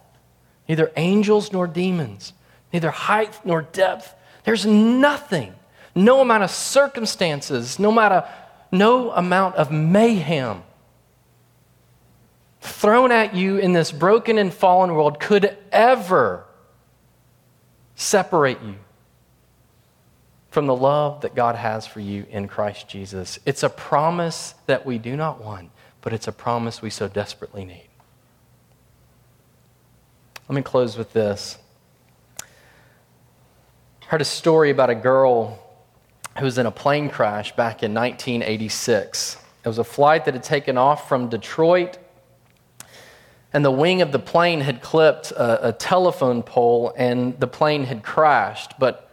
neither 0.68 0.90
angels 0.96 1.52
nor 1.52 1.68
demons, 1.68 2.32
neither 2.72 2.90
height 2.90 3.38
nor 3.44 3.62
depth. 3.62 4.14
There's 4.42 4.66
nothing, 4.66 5.54
no 5.94 6.20
amount 6.20 6.42
of 6.42 6.50
circumstances, 6.50 7.78
no 7.78 7.96
of, 8.00 8.28
no 8.72 9.12
amount 9.12 9.54
of 9.54 9.70
mayhem 9.70 10.64
thrown 12.66 13.12
at 13.12 13.34
you 13.34 13.58
in 13.58 13.72
this 13.72 13.92
broken 13.92 14.38
and 14.38 14.52
fallen 14.52 14.94
world 14.94 15.20
could 15.20 15.56
ever 15.72 16.44
separate 17.94 18.62
you 18.62 18.76
from 20.50 20.66
the 20.66 20.74
love 20.74 21.20
that 21.20 21.34
God 21.34 21.54
has 21.56 21.86
for 21.86 22.00
you 22.00 22.26
in 22.30 22.48
Christ 22.48 22.88
Jesus. 22.88 23.38
It's 23.44 23.62
a 23.62 23.68
promise 23.68 24.54
that 24.66 24.86
we 24.86 24.98
do 24.98 25.16
not 25.16 25.42
want, 25.42 25.70
but 26.00 26.12
it's 26.12 26.28
a 26.28 26.32
promise 26.32 26.80
we 26.80 26.90
so 26.90 27.08
desperately 27.08 27.64
need. 27.64 27.88
Let 30.48 30.56
me 30.56 30.62
close 30.62 30.96
with 30.96 31.12
this. 31.12 31.58
I 32.40 32.44
heard 34.06 34.20
a 34.20 34.24
story 34.24 34.70
about 34.70 34.90
a 34.90 34.94
girl 34.94 35.58
who 36.38 36.44
was 36.44 36.58
in 36.58 36.66
a 36.66 36.70
plane 36.70 37.10
crash 37.10 37.54
back 37.56 37.82
in 37.82 37.92
1986. 37.92 39.38
It 39.64 39.68
was 39.68 39.78
a 39.78 39.84
flight 39.84 40.24
that 40.26 40.34
had 40.34 40.44
taken 40.44 40.78
off 40.78 41.08
from 41.08 41.28
Detroit 41.28 41.98
and 43.56 43.64
the 43.64 43.70
wing 43.70 44.02
of 44.02 44.12
the 44.12 44.18
plane 44.18 44.60
had 44.60 44.82
clipped 44.82 45.30
a, 45.30 45.68
a, 45.68 45.72
telephone 45.72 46.42
pole 46.42 46.92
and 46.94 47.40
the 47.40 47.46
plane 47.46 47.84
had 47.84 48.02
crashed. 48.02 48.78
But 48.78 49.10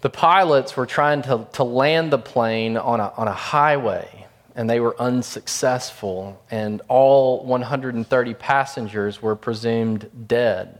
the 0.00 0.08
pilots 0.08 0.76
were 0.76 0.86
trying 0.86 1.22
to, 1.22 1.48
to 1.54 1.64
land 1.64 2.12
the 2.12 2.20
plane 2.20 2.76
on 2.76 3.00
a, 3.00 3.12
on 3.16 3.26
a 3.26 3.32
highway 3.32 4.28
and 4.54 4.70
they 4.70 4.78
were 4.78 4.94
unsuccessful, 5.02 6.40
and 6.52 6.82
all 6.86 7.44
130 7.44 8.34
passengers 8.34 9.20
were 9.20 9.34
presumed 9.34 10.08
dead 10.28 10.78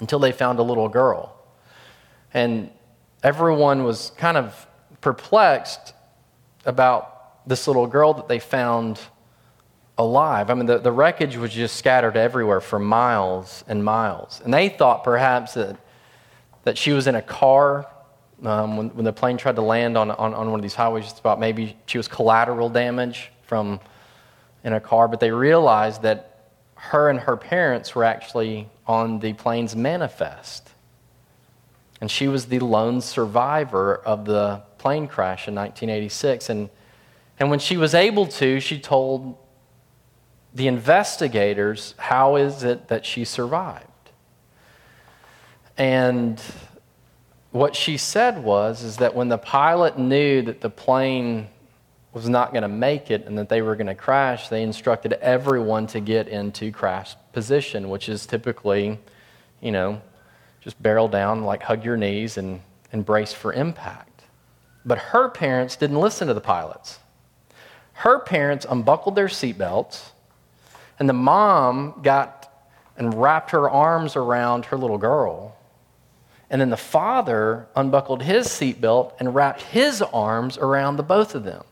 until 0.00 0.18
they 0.18 0.32
found 0.32 0.58
a 0.58 0.62
little 0.62 0.90
girl. 0.90 1.34
And 2.34 2.68
everyone 3.22 3.84
was 3.84 4.12
kind 4.18 4.36
of 4.36 4.66
perplexed 5.00 5.94
about 6.66 7.48
this 7.48 7.66
little 7.66 7.86
girl 7.86 8.12
that 8.12 8.28
they 8.28 8.38
found 8.38 9.00
alive. 9.98 10.50
I 10.50 10.54
mean, 10.54 10.66
the, 10.66 10.78
the 10.78 10.92
wreckage 10.92 11.36
was 11.36 11.52
just 11.52 11.76
scattered 11.76 12.16
everywhere 12.16 12.60
for 12.60 12.78
miles 12.78 13.64
and 13.66 13.84
miles. 13.84 14.40
And 14.44 14.52
they 14.52 14.68
thought 14.68 15.04
perhaps 15.04 15.54
that, 15.54 15.76
that 16.64 16.76
she 16.76 16.92
was 16.92 17.06
in 17.06 17.14
a 17.14 17.22
car 17.22 17.86
um, 18.44 18.76
when, 18.76 18.88
when 18.90 19.04
the 19.04 19.12
plane 19.12 19.38
tried 19.38 19.56
to 19.56 19.62
land 19.62 19.96
on, 19.96 20.10
on, 20.10 20.34
on 20.34 20.50
one 20.50 20.60
of 20.60 20.62
these 20.62 20.74
highways. 20.74 21.10
It's 21.10 21.18
about 21.18 21.40
maybe 21.40 21.76
she 21.86 21.98
was 21.98 22.08
collateral 22.08 22.68
damage 22.68 23.30
from 23.42 23.80
in 24.64 24.72
a 24.72 24.80
car, 24.80 25.08
but 25.08 25.20
they 25.20 25.30
realized 25.30 26.02
that 26.02 26.50
her 26.74 27.08
and 27.08 27.20
her 27.20 27.36
parents 27.36 27.94
were 27.94 28.04
actually 28.04 28.68
on 28.86 29.20
the 29.20 29.32
plane's 29.32 29.74
manifest. 29.74 30.70
And 32.00 32.10
she 32.10 32.28
was 32.28 32.46
the 32.46 32.58
lone 32.58 33.00
survivor 33.00 33.96
of 33.96 34.26
the 34.26 34.62
plane 34.78 35.06
crash 35.06 35.48
in 35.48 35.54
1986. 35.54 36.50
And, 36.50 36.68
and 37.38 37.48
when 37.48 37.58
she 37.58 37.76
was 37.76 37.94
able 37.94 38.26
to, 38.26 38.60
she 38.60 38.78
told 38.78 39.38
the 40.56 40.68
investigators, 40.68 41.94
how 41.98 42.36
is 42.36 42.62
it 42.62 42.88
that 42.88 43.04
she 43.04 43.26
survived? 43.26 43.84
And 45.76 46.40
what 47.50 47.76
she 47.76 47.98
said 47.98 48.42
was 48.42 48.82
is 48.82 48.96
that 48.96 49.14
when 49.14 49.28
the 49.28 49.36
pilot 49.36 49.98
knew 49.98 50.40
that 50.40 50.62
the 50.62 50.70
plane 50.70 51.48
was 52.14 52.26
not 52.26 52.52
going 52.52 52.62
to 52.62 52.68
make 52.68 53.10
it 53.10 53.26
and 53.26 53.36
that 53.36 53.50
they 53.50 53.60
were 53.60 53.76
going 53.76 53.86
to 53.88 53.94
crash, 53.94 54.48
they 54.48 54.62
instructed 54.62 55.12
everyone 55.14 55.86
to 55.88 56.00
get 56.00 56.26
into 56.26 56.72
crash 56.72 57.14
position, 57.34 57.90
which 57.90 58.08
is 58.08 58.24
typically, 58.24 58.98
you 59.60 59.70
know, 59.70 60.00
just 60.62 60.82
barrel 60.82 61.06
down, 61.06 61.44
like 61.44 61.62
hug 61.64 61.84
your 61.84 61.98
knees 61.98 62.38
and, 62.38 62.62
brace 63.04 63.30
for 63.34 63.52
impact. 63.52 64.22
But 64.86 64.96
her 64.96 65.28
parents 65.28 65.76
didn't 65.76 66.00
listen 66.00 66.28
to 66.28 66.32
the 66.32 66.40
pilots. 66.40 66.98
Her 67.92 68.20
parents 68.20 68.64
unbuckled 68.66 69.16
their 69.16 69.28
seatbelts 69.28 70.12
and 70.98 71.08
the 71.08 71.14
mom 71.14 72.00
got 72.02 72.52
and 72.96 73.20
wrapped 73.20 73.50
her 73.50 73.68
arms 73.68 74.16
around 74.16 74.66
her 74.66 74.76
little 74.76 74.98
girl. 74.98 75.56
And 76.48 76.60
then 76.60 76.70
the 76.70 76.76
father 76.76 77.66
unbuckled 77.74 78.22
his 78.22 78.46
seatbelt 78.46 79.12
and 79.18 79.34
wrapped 79.34 79.62
his 79.62 80.00
arms 80.00 80.56
around 80.56 80.96
the 80.96 81.02
both 81.02 81.34
of 81.34 81.44
them. 81.44 81.64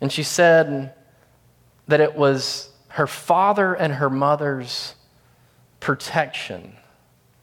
And 0.00 0.10
she 0.10 0.22
said 0.22 0.94
that 1.88 2.00
it 2.00 2.16
was 2.16 2.70
her 2.88 3.06
father 3.06 3.74
and 3.74 3.94
her 3.94 4.10
mother's 4.10 4.94
protection 5.80 6.74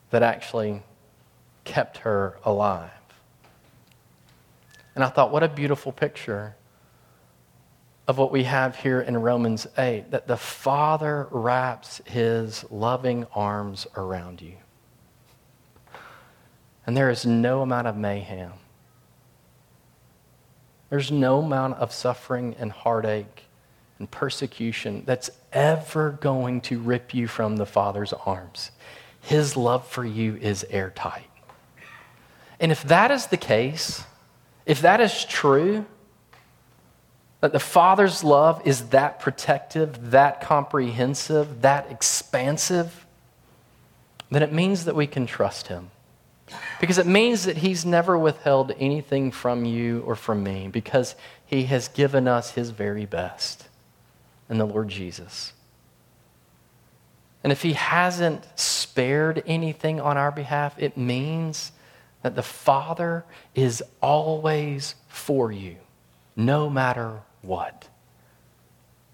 that 0.09 0.23
actually 0.23 0.81
kept 1.63 1.99
her 1.99 2.37
alive. 2.43 2.89
And 4.95 5.03
I 5.03 5.09
thought, 5.09 5.31
what 5.31 5.43
a 5.43 5.47
beautiful 5.47 5.91
picture 5.91 6.55
of 8.07 8.17
what 8.17 8.31
we 8.31 8.43
have 8.43 8.75
here 8.75 8.99
in 8.99 9.17
Romans 9.17 9.65
8 9.77 10.11
that 10.11 10.27
the 10.27 10.37
Father 10.37 11.27
wraps 11.31 12.01
his 12.05 12.65
loving 12.69 13.25
arms 13.33 13.87
around 13.95 14.41
you. 14.41 14.55
And 16.85 16.97
there 16.97 17.09
is 17.09 17.25
no 17.25 17.61
amount 17.61 17.87
of 17.87 17.95
mayhem. 17.95 18.51
There's 20.89 21.11
no 21.11 21.39
amount 21.39 21.75
of 21.75 21.93
suffering 21.93 22.55
and 22.59 22.71
heartache 22.71 23.45
and 23.99 24.11
persecution 24.11 25.03
that's 25.05 25.31
ever 25.53 26.17
going 26.21 26.61
to 26.61 26.79
rip 26.79 27.13
you 27.13 27.27
from 27.27 27.55
the 27.55 27.65
Father's 27.65 28.11
arms. 28.11 28.71
His 29.21 29.55
love 29.55 29.87
for 29.87 30.03
you 30.03 30.35
is 30.35 30.65
airtight. 30.69 31.29
And 32.59 32.71
if 32.71 32.83
that 32.83 33.11
is 33.11 33.27
the 33.27 33.37
case, 33.37 34.03
if 34.65 34.81
that 34.81 34.99
is 34.99 35.23
true, 35.25 35.85
that 37.43 37.51
the 37.51 37.59
Father's 37.59 38.23
love 38.23 38.61
is 38.63 38.87
that 38.91 39.19
protective, 39.19 40.11
that 40.11 40.39
comprehensive, 40.39 41.61
that 41.61 41.91
expansive, 41.91 43.05
then 44.31 44.41
it 44.41 44.53
means 44.53 44.85
that 44.85 44.95
we 44.95 45.05
can 45.05 45.25
trust 45.25 45.67
Him. 45.67 45.91
Because 46.79 46.97
it 46.97 47.05
means 47.05 47.43
that 47.43 47.57
He's 47.57 47.85
never 47.85 48.17
withheld 48.17 48.71
anything 48.79 49.29
from 49.29 49.65
you 49.65 50.03
or 50.05 50.15
from 50.15 50.41
me, 50.41 50.69
because 50.71 51.15
He 51.45 51.63
has 51.63 51.89
given 51.89 52.29
us 52.29 52.51
His 52.51 52.69
very 52.69 53.05
best 53.05 53.67
in 54.49 54.57
the 54.57 54.65
Lord 54.65 54.87
Jesus. 54.87 55.51
And 57.43 57.51
if 57.51 57.61
He 57.61 57.73
hasn't 57.73 58.47
spared 58.57 59.43
anything 59.45 59.99
on 59.99 60.15
our 60.15 60.31
behalf, 60.31 60.75
it 60.77 60.95
means 60.95 61.73
that 62.21 62.35
the 62.35 62.41
Father 62.41 63.25
is 63.53 63.83
always 63.99 64.95
for 65.09 65.51
you, 65.51 65.75
no 66.37 66.69
matter 66.69 67.19
what? 67.43 67.87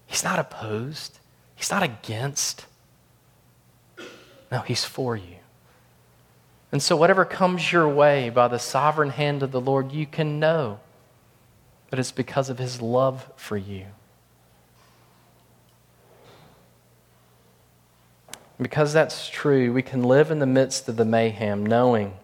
He's 0.06 0.24
not 0.24 0.38
opposed, 0.38 1.18
He's 1.54 1.70
not 1.70 1.82
against. 1.82 2.64
No, 4.50 4.60
He's 4.60 4.84
for 4.84 5.14
you. 5.14 5.36
And 6.72 6.82
so, 6.82 6.96
whatever 6.96 7.24
comes 7.24 7.70
your 7.70 7.88
way 7.88 8.30
by 8.30 8.48
the 8.48 8.58
sovereign 8.58 9.10
hand 9.10 9.42
of 9.42 9.52
the 9.52 9.60
Lord, 9.60 9.92
you 9.92 10.06
can 10.06 10.40
know 10.40 10.80
that 11.90 11.98
it's 11.98 12.12
because 12.12 12.48
of 12.48 12.58
His 12.58 12.80
love 12.80 13.28
for 13.36 13.56
you. 13.56 13.86
Because 18.60 18.92
that's 18.92 19.28
true, 19.28 19.72
we 19.72 19.82
can 19.82 20.02
live 20.02 20.30
in 20.30 20.38
the 20.38 20.46
midst 20.46 20.88
of 20.88 20.96
the 20.96 21.04
mayhem 21.04 21.64
knowing 21.64 22.14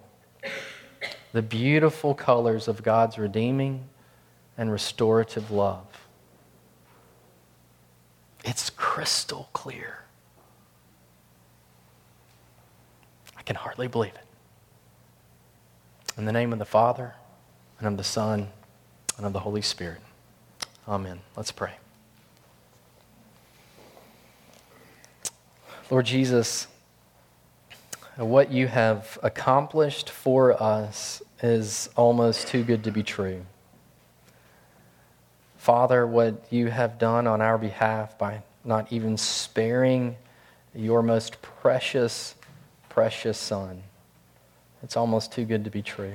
the 1.32 1.42
beautiful 1.42 2.14
colors 2.14 2.68
of 2.68 2.82
God's 2.82 3.18
redeeming 3.18 3.88
and 4.56 4.70
restorative 4.70 5.50
love. 5.50 5.86
It's 8.48 8.70
crystal 8.70 9.48
clear. 9.52 10.04
I 13.36 13.42
can 13.42 13.56
hardly 13.56 13.88
believe 13.88 14.14
it. 14.14 14.24
In 16.16 16.24
the 16.24 16.32
name 16.32 16.52
of 16.52 16.60
the 16.60 16.64
Father, 16.64 17.14
and 17.78 17.88
of 17.88 17.96
the 17.96 18.04
Son, 18.04 18.48
and 19.16 19.26
of 19.26 19.32
the 19.32 19.40
Holy 19.40 19.62
Spirit. 19.62 20.00
Amen. 20.88 21.20
Let's 21.36 21.50
pray. 21.50 21.72
Lord 25.90 26.06
Jesus, 26.06 26.68
What 28.16 28.50
you 28.50 28.66
have 28.68 29.18
accomplished 29.22 30.08
for 30.08 30.60
us 30.62 31.20
is 31.42 31.90
almost 31.96 32.48
too 32.48 32.64
good 32.64 32.82
to 32.84 32.90
be 32.90 33.02
true. 33.02 33.44
Father, 35.66 36.06
what 36.06 36.44
you 36.50 36.68
have 36.68 36.96
done 36.96 37.26
on 37.26 37.40
our 37.40 37.58
behalf 37.58 38.16
by 38.16 38.40
not 38.64 38.92
even 38.92 39.16
sparing 39.16 40.14
your 40.76 41.02
most 41.02 41.42
precious, 41.42 42.36
precious 42.88 43.36
Son, 43.36 43.82
it's 44.84 44.96
almost 44.96 45.32
too 45.32 45.44
good 45.44 45.64
to 45.64 45.70
be 45.70 45.82
true. 45.82 46.14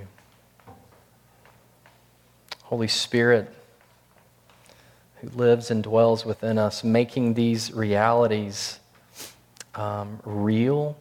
Holy 2.63 2.87
Spirit, 2.87 3.53
who 5.19 5.27
lives 5.31 5.69
and 5.69 5.83
dwells 5.83 6.25
within 6.25 6.57
us, 6.57 6.81
making 6.81 7.33
these 7.33 7.73
realities 7.73 8.79
um, 9.75 10.21
real 10.23 10.97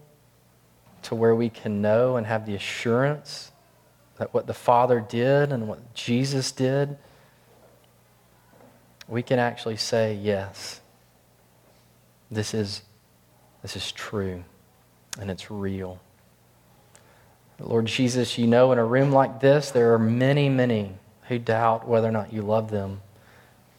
to 1.05 1.15
where 1.15 1.37
we 1.37 1.51
can 1.51 1.81
know 1.81 2.17
and 2.17 2.27
have 2.27 2.47
the 2.47 2.57
assurance 2.57 3.53
that 4.17 4.35
what 4.35 4.49
the 4.49 4.55
Father 4.55 4.99
did 4.99 5.53
and 5.53 5.69
what 5.69 5.95
Jesus 5.95 6.51
did, 6.51 6.99
we 9.11 9.23
can 9.23 9.41
actually 9.41 9.77
say, 9.77 10.15
yes, 10.15 10.81
this 12.31 12.55
is, 12.55 12.83
this 13.61 13.77
is 13.77 13.91
true 13.93 14.45
and 15.19 15.31
it's 15.31 15.51
real. 15.51 16.01
Lord 17.59 17.87
Jesus, 17.87 18.39
you 18.39 18.47
know 18.47 18.73
in 18.73 18.79
a 18.79 18.85
room 18.85 19.11
like 19.11 19.41
this, 19.41 19.71
there 19.71 19.93
are 19.93 19.99
many, 19.99 20.49
many 20.49 20.95
who 21.29 21.39
doubt 21.39 21.87
whether 21.87 22.09
or 22.09 22.13
not 22.13 22.33
you 22.33 22.41
love 22.41 22.71
them 22.71 23.03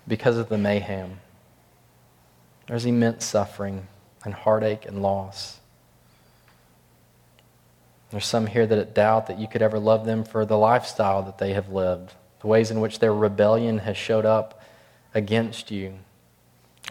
because 0.08 0.38
of 0.38 0.50
the 0.50 0.58
mayhem. 0.58 1.20
There's 2.68 2.86
immense 2.86 3.26
suffering 3.26 3.88
and 4.24 4.34
heartache 4.34 4.86
and 4.86 5.02
loss. 5.02 5.60
There's 8.12 8.26
some 8.26 8.48
here 8.48 8.68
that 8.68 8.94
doubt 8.94 9.28
that 9.28 9.40
you 9.40 9.48
could 9.48 9.62
ever 9.62 9.80
love 9.80 10.06
them 10.06 10.26
for 10.26 10.46
the 10.46 10.58
lifestyle 10.58 11.24
that 11.24 11.38
they 11.38 11.54
have 11.54 11.70
lived, 11.70 12.14
the 12.42 12.48
ways 12.48 12.70
in 12.70 12.82
which 12.82 13.00
their 13.00 13.14
rebellion 13.14 13.80
has 13.80 13.96
showed 13.98 14.26
up 14.26 14.61
against 15.14 15.72
you, 15.72 15.94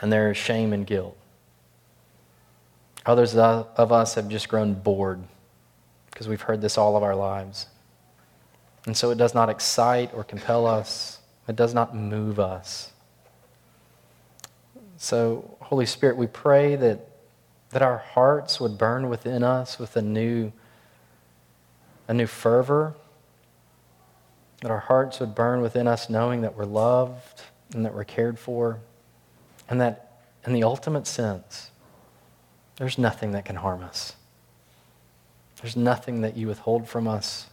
and 0.03 0.12
there 0.12 0.31
is 0.31 0.37
shame 0.37 0.73
and 0.73 0.87
guilt. 0.87 1.16
Others 3.07 3.37
of 3.37 3.93
us 3.93 4.14
have 4.14 4.29
just 4.29 4.49
grown 4.49 4.75
bored 4.75 5.23
because 6.11 6.29
we've 6.29 6.43
heard 6.43 6.61
this 6.61 6.77
all 6.77 6.97
of 6.97 7.03
our 7.03 7.16
lives. 7.16 7.66
And 8.87 8.97
so 8.97 9.11
it 9.11 9.18
does 9.18 9.35
not 9.35 9.49
excite 9.49 10.12
or 10.14 10.25
compel 10.25 10.66
us, 10.66 11.18
it 11.49 11.57
does 11.57 11.75
not 11.75 11.95
move 11.95 12.39
us. 12.39 12.93
So, 14.97 15.57
Holy 15.61 15.87
Spirit, 15.87 16.16
we 16.16 16.27
pray 16.27 16.77
that, 16.77 17.09
that 17.71 17.81
our 17.81 17.99
hearts 17.99 18.61
would 18.61 18.77
burn 18.77 19.09
within 19.09 19.43
us 19.43 19.79
with 19.79 19.97
a 19.97 20.03
new 20.03 20.53
a 22.07 22.12
new 22.12 22.27
fervor, 22.27 22.95
that 24.62 24.71
our 24.71 24.81
hearts 24.81 25.21
would 25.21 25.33
burn 25.33 25.61
within 25.61 25.87
us 25.87 26.11
knowing 26.11 26.41
that 26.41 26.57
we're 26.57 26.64
loved 26.64 27.43
and 27.75 27.85
that 27.85 27.95
we're 27.95 28.05
cared 28.05 28.39
for, 28.39 28.81
and 29.68 29.81
that 29.81 30.23
in 30.47 30.53
the 30.53 30.64
ultimate 30.64 31.07
sense, 31.07 31.71
there's 32.77 32.99
nothing 32.99 33.33
that 33.33 33.45
can 33.45 33.57
harm 33.57 33.83
us. 33.83 34.14
There's 35.61 35.77
nothing 35.77 36.23
that 36.23 36.37
you 36.37 36.47
withhold 36.47 36.89
from 36.89 37.07
us, 37.07 37.47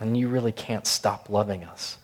and 0.00 0.16
you 0.16 0.28
really 0.28 0.52
can't 0.52 0.86
stop 0.86 1.28
loving 1.28 1.64
us. 1.64 1.98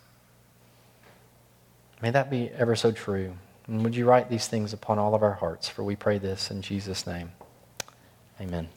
May 2.02 2.10
that 2.10 2.30
be 2.30 2.50
ever 2.50 2.76
so 2.76 2.92
true. 2.92 3.34
And 3.68 3.84
would 3.84 3.94
you 3.94 4.04
write 4.04 4.28
these 4.28 4.48
things 4.48 4.72
upon 4.72 4.98
all 4.98 5.14
of 5.14 5.22
our 5.22 5.34
hearts? 5.34 5.68
For 5.68 5.84
we 5.84 5.96
pray 5.96 6.18
this 6.18 6.50
in 6.50 6.60
Jesus' 6.60 7.06
name. 7.06 7.32
Amen. 8.40 8.68